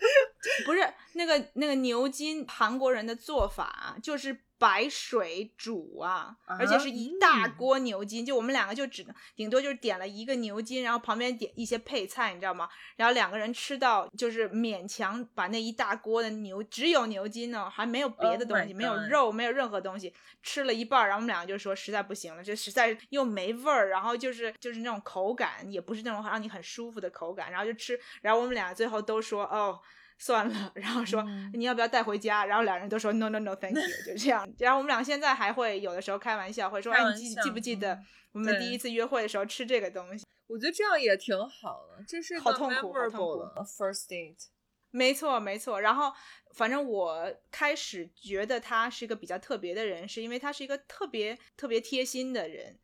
[0.64, 0.80] 不是
[1.14, 4.44] 那个那个牛筋，韩国人的做法就是。
[4.60, 12.68] 白水煮啊，而且是一大锅牛筋，就我们两个就只能顶多就是点了一个牛筋，然后旁边点一些配菜，你知道吗？
[12.96, 29.80] 然后两个人吃到就是勉强把那一大锅的牛只有牛筋呢，还没有别的东西，没有肉，没有任何东西，吃了一半，然后我们两个就说实在不行了，这实在又没味儿，然后就是就是那种口感也不是那种让你很舒服的口感，然后就吃，然后我们俩最后都说哦。
[30.20, 32.44] 算了， 然后说你要不要带回家？
[32.44, 34.48] 然后两人都说 no no no，thank you，就这样。
[34.60, 37.98] 然后我们俩现在还会有的时候开玩笑，会说哎，你记记不记得
[38.32, 40.24] 我们第一次约会的时候吃这个东西？
[40.46, 44.46] 我觉得这样也挺好的，这是好痛苦，好痛苦的 first date。
[44.90, 45.80] 没错没错。
[45.80, 46.12] 然后
[46.54, 52.78] 反正我开始觉得他是一个比较特别的人，是因为他是一个特别特别贴心的人。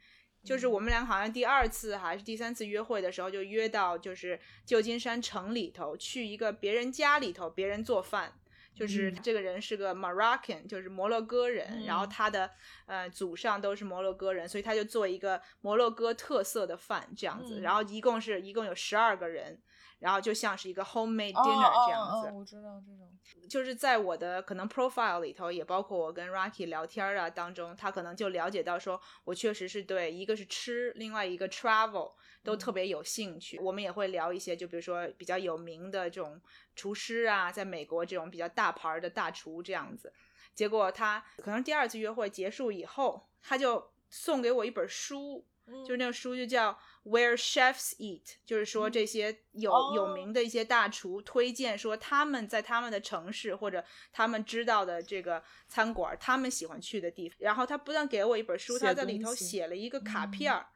[0.47, 8.32] 就是我们俩好像第二次还是第三次约会的时候，就约到就是旧金山城里头去一个别人家里头，别人做饭。
[8.74, 12.51] 就是这个人是个 Moroccan，就是摩洛哥人，然后他的
[12.84, 17.61] 呃祖上都是摩洛哥人，所以他就做一个摩洛哥特色的饭这样子。
[17.62, 19.59] 然后一共是一共有十二个人。
[19.99, 33.59] 然后就像是一个 homemade dinner 这样子，我知道这种，就是在我的可能 profile 里头，也包括我跟 Rocky 聊天啊当中，他可能就了解到说我确实是对一个是吃，另外一个 travel 都特别有兴趣。
[33.59, 36.40] 我们也会聊一些，就比如说比较有名的这种
[36.74, 40.12] 厨师啊，在美国这种比较大牌的大厨这样子。
[40.55, 45.47] 结果他可能第二次约会结束以后，他就送给我一本书。
[45.84, 57.36] 就是那个书就叫 Where Chefs Eat，就是说这些有有名的一些大厨推荐说他们在他们的城市或者他们知道的这个餐馆，他们喜欢去的地方。
[57.40, 60.66] 然后他不但给我一本书，他在里头写了一个卡片儿，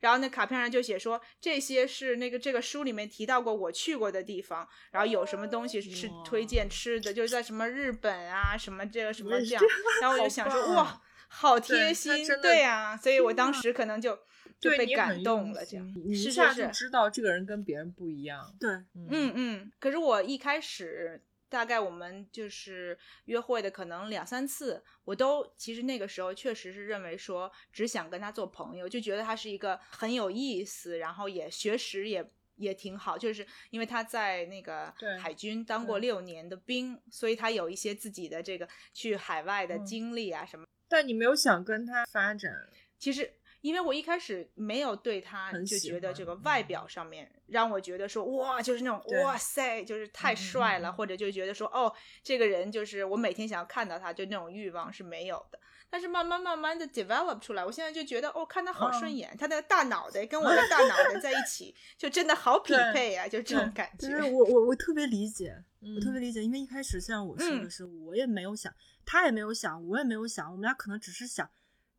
[0.00, 9.64] 然后那卡片上就写说这些是那个这个书里面提到过我去过的地方，然后有什么东西是推荐吃的，就是在什么日本啊什么这个什么这样。
[10.02, 11.00] 然后我就想说哇。
[11.36, 14.16] 好贴心，对呀，所以我当时可能就
[14.60, 18.56] 就被感动了，这样你一下就知道这个人跟别人不一样。
[18.58, 19.72] 对，嗯嗯。
[19.78, 32.26] 可是我一开始大概我们就是约会的可能两三次，我都其实那个时候确实是认为说只想跟他做朋友，就觉得他是一个很有意思，然后也学识也
[32.56, 40.64] 也挺好，就是因为他在那个海军当过六年的兵，所以他有一些自己的这个去海外的经历啊什么。
[40.88, 42.50] 但你没有想跟他发展，
[42.98, 43.34] 其实。
[43.64, 51.90] 因为我一开始没有对他就觉得这个外表上面让我觉得说哇，就是那种哇塞，就是太帅了，或者就觉得说哦，
[52.22, 55.58] 这个人就是我每天想要看到他，就那种欲望是没有的。
[55.88, 64.10] 但是慢慢慢慢的 develop 出来，我现在就觉得哦，看他好顺眼，他那个大脑袋跟我的大脑袋在一起， 就真的好匹配啊，就这种感觉。
[64.10, 65.56] 就是我我我特别理解，
[65.96, 68.70] 我特别理解，因为一开始像我说的是，我也没有想，
[69.06, 71.48] 他也没有想，我也没有想，我们俩可能只是想。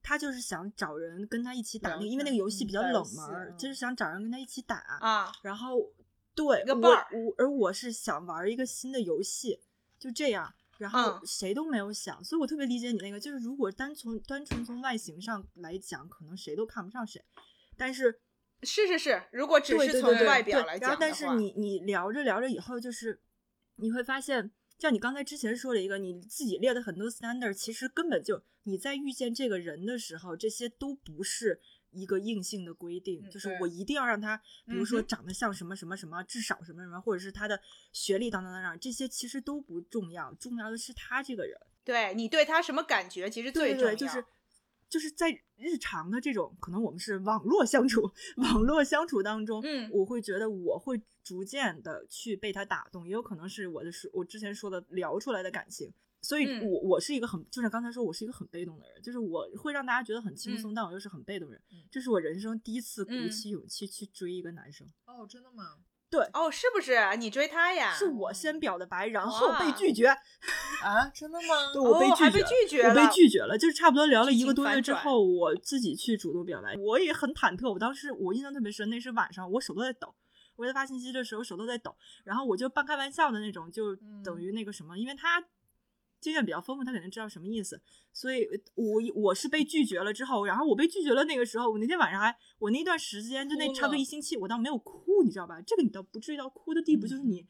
[0.07, 5.31] 他就是想找人跟他一起打那个，因为那个游戏比较冷门，就是想找人跟他一起打啊。
[5.41, 5.91] 然后，
[6.35, 9.59] 对我我而我是想玩一个新的游戏，
[9.97, 10.53] 就这样。
[10.77, 17.19] 然后谁都没有想，所以我特别理解你那个，就是如果单从单纯从外形上来讲，可能谁都看不上谁。
[17.75, 18.19] 但是
[18.61, 23.19] 是是是，如果只是从外表来讲但是你你聊着聊着以后，就是
[23.77, 24.51] 你会发现。
[24.78, 31.61] 像你刚才之前说了一个，你自己列的很多 standard，其实根本就你在遇见这个人的时候，这些都不是
[31.91, 37.59] 一个硬性的规定，就是我一定要让他，比如说长得像什么什么什么，至少什么什么，或者是他的
[37.93, 41.57] 学历当当当当，这些其实都不重要，重要的是他这个人。
[41.86, 43.95] 对你对他什么感觉，其实最重要。
[43.95, 44.26] 就是
[44.95, 51.01] 就是在日常的这种，可能我们是网络相处，网络相处当中，嗯，我会觉得我会。
[51.25, 55.91] 逐渐的去被他打动，也有可能是我的是我之前说的聊出来的感情，
[56.21, 64.87] 所以我我是一个很，就像刚才说，我是一个很被动的人，就是我会让大家觉得很轻松，但我又是很被动人，这是我人生第一次鼓起勇气去追一个男生。
[65.07, 65.79] 哦，真的吗？
[66.09, 67.91] 对，哦，是不是你追他呀？
[67.93, 70.07] 是我先表的白，然后被拒绝。
[70.83, 71.73] 啊，真的吗？
[71.73, 72.07] 对，我被
[72.43, 77.71] 拒绝了，我被拒绝了，就是差不多聊了一个多月之后，我自己去主动表白，我也很忐忑。
[77.71, 80.13] 我当时我印象特别深，那是晚上，我手都在抖。
[80.57, 81.93] 我给他发信息的时候手都在抖，
[82.23, 83.93] 然后我就半开玩笑的那种，就
[84.23, 85.43] 等于那个什么，因为他
[86.26, 87.80] 经验比较丰富，他肯定知道什么意思。
[88.11, 95.61] 所以，我我是被拒绝了之后，然后我被拒绝了那个时候，我那天晚上还我那段时间就那差不多一星期，我倒没有哭，你知道吧？
[95.61, 97.45] 这个你倒不至于到哭的地步，就是你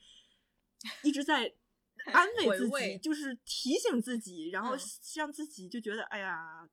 [1.03, 1.53] 一直在
[2.11, 4.75] 安慰自己，就是提醒自己，然后
[5.15, 6.67] 让自己就觉得哎呀，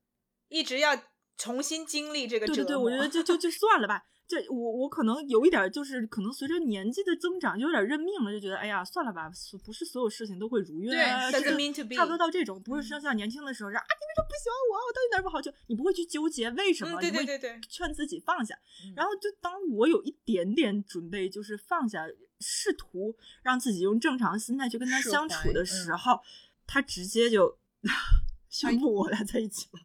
[0.48, 1.00] 一直要
[1.36, 2.48] 重新经历这个。
[2.48, 4.06] 对对对，我觉得就就就 算了吧。
[4.32, 9.30] 这我我可能有一点，就是可能随着年纪的增长，就有点认命了，就觉得哎呀，算了吧，
[9.62, 10.90] 不是所有事情都会如愿。
[10.90, 11.04] 对，
[11.94, 14.72] 差不多到这种，不是说像年轻的时候，说啊，你为什么不喜欢我？
[14.88, 15.38] 我到底哪不好？
[15.42, 18.58] 就你不会去纠结为什么，对对对对，劝自己放下。
[18.96, 22.06] 然后就当我有一点点准备，就是放下，
[22.40, 26.20] 试图让自己用正常心态去跟他相处的时候，
[26.66, 27.58] 他直接就
[28.48, 29.80] 宣布我俩在一起了。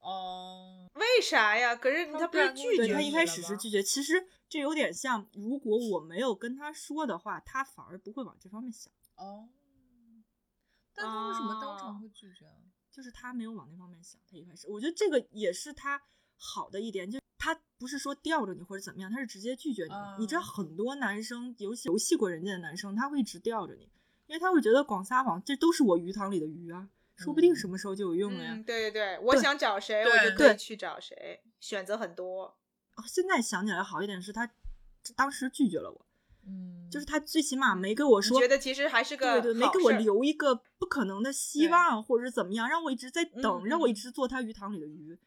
[0.00, 1.76] 哦，为啥呀？
[1.76, 3.82] 可是他不是拒绝他一开始是拒绝。
[3.82, 8.92] 其实这有点像，如果我没有跟他说的话，他反而不会往这方面想。
[9.16, 9.48] 哦，
[10.94, 12.46] 但他为什么当场会拒绝？
[12.46, 12.52] 啊
[12.94, 14.20] 就是他没有往那方面想。
[14.30, 16.00] 他一开始，我觉得这个也是他
[16.36, 19.92] 好的一点，就他不是说吊着你或者怎么样，他是直接拒绝你。
[20.20, 23.90] 你知道很多男生，尤其游戏过人家的男生，他会一直吊着你，
[24.26, 26.88] 因为他会觉得广撒网，这都是我鱼塘里的鱼啊。
[27.16, 28.54] 说不定什么时候就有用了呀！
[28.66, 32.56] 对对对，我想找谁，我就可以去找谁，选择很多。
[33.06, 34.50] 现在想起来好一点是他
[35.16, 36.06] 当时拒绝了我，
[36.46, 45.18] 嗯，就是他最起码没跟我说，觉得其实还是个对对，没给我留一个不可能的希望，或者怎么样，让我一直在等，让我一直做他鱼塘里的鱼。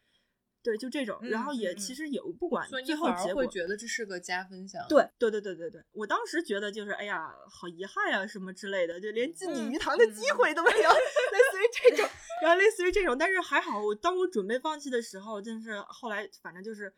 [0.60, 4.84] 对，就这种，然后也其实也不管最后结果，会觉得这是个加分项。
[4.88, 10.90] 对，对，对，对，对，对，我当时觉得就是，哎呀，好遗憾呀，什么之类的，就连进你鱼塘的机会都没有，
[11.60, 12.08] 于这种，
[12.42, 16.94] 然后类似于这种，但是还好，我当我准备放弃的时候，真是后来反正就是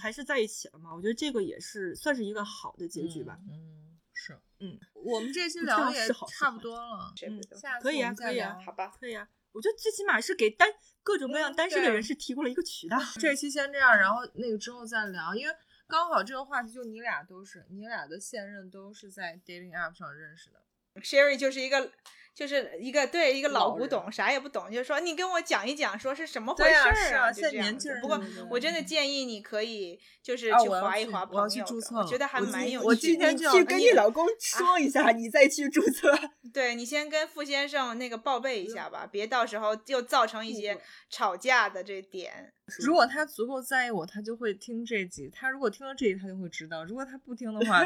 [0.00, 0.94] 还是在一起了嘛。
[0.94, 3.38] 我觉得这个也是算是一个好的结局吧。
[3.50, 9.28] 嗯，是，嗯，我们这期聊也差不多了，嗯，下可以啊，可以啊，好吧，可以啊。
[9.52, 10.68] 我觉得最起码是给单
[11.04, 12.98] 各种各样单身的人是提供了一个渠道。
[13.20, 15.54] 这期先这样，然后那个之后再聊，因为
[15.86, 20.60] 刚好这个话题就你俩都是，你俩的现任都是在 dating app 上认识的。
[21.02, 21.92] Sherry 就是一个
[22.34, 27.32] 就是一个对一个老古董，啥也不懂，就是说你跟我讲一讲，说是什么回事儿啊？
[27.32, 27.98] 就这样子。
[28.02, 28.20] 不过
[28.50, 31.64] 我真的建议你可以就是去划一划朋友，
[31.96, 32.86] 我觉得还蛮有趣。
[32.86, 36.12] 我今天去跟你老公说一下，你再去注册。
[36.52, 42.52] 对你先跟傅先生那个报备一下吧，别到时候又造成一些吵架的这点。
[42.78, 45.30] 如果他足够在意我，他就会听这集。
[45.30, 46.82] 他如果听了这集，他就会知道。
[46.84, 47.82] 如果他不听的话，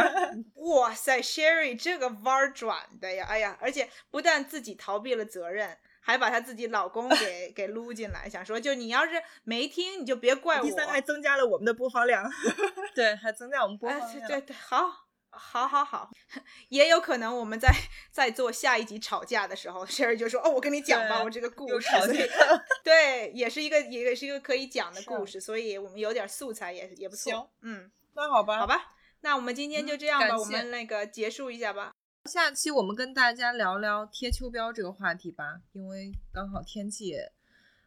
[0.54, 3.26] 哇塞，Sherry 这个弯儿转的呀！
[3.28, 10.62] 哎呀，而且不但自己逃避了责任，还把她自己老公 给给撸进来，想说就你要是没听，你就别怪我。
[10.64, 12.30] 第三个还增加了我们的播放量，
[12.94, 14.28] 对，还增加我们播放量。
[14.28, 15.06] 对对，好。
[15.32, 16.10] 好，好，好，
[16.70, 17.72] 也有可能我们在
[18.10, 21.88] 在做下一集吵架的时候，Sherry 就说：“哦，我跟你讲吧，我这个故事。”
[22.82, 27.48] 对，也是一个，也是一个可以讲的故事，所以我们有点素材也也不错。
[27.62, 31.92] 嗯，那好吧，好吧，那我们今天就这样吧，我们那个结束一下吧。
[32.26, 37.14] 下期我们跟大家聊聊贴秋膘这个话题吧，因为刚好天气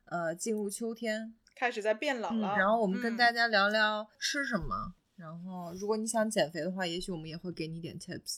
[0.06, 2.56] 呃进入秋天，开始在变冷了。
[2.58, 4.96] 然后我们跟大家聊聊吃什么。
[5.16, 8.38] 然后，如果你想减肥的话，也许我们也会给你点 tips，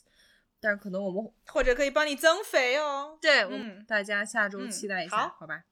[0.60, 3.18] 但是可能我们或者可以帮你增肥哦。
[3.22, 5.64] 对，嗯，大家下周期待一下，好吧？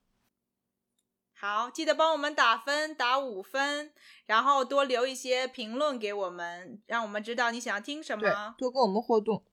[1.34, 3.92] 好，记得帮我们打分，打五分，
[4.26, 9.44] 然后多留一些评论给我们，让我们知道你想要听什么，多跟我们互动，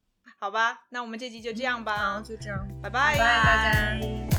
[0.40, 0.80] 好吧？
[0.88, 4.29] 那我们这集就这样吧，就这样，拜拜，拜拜，大家。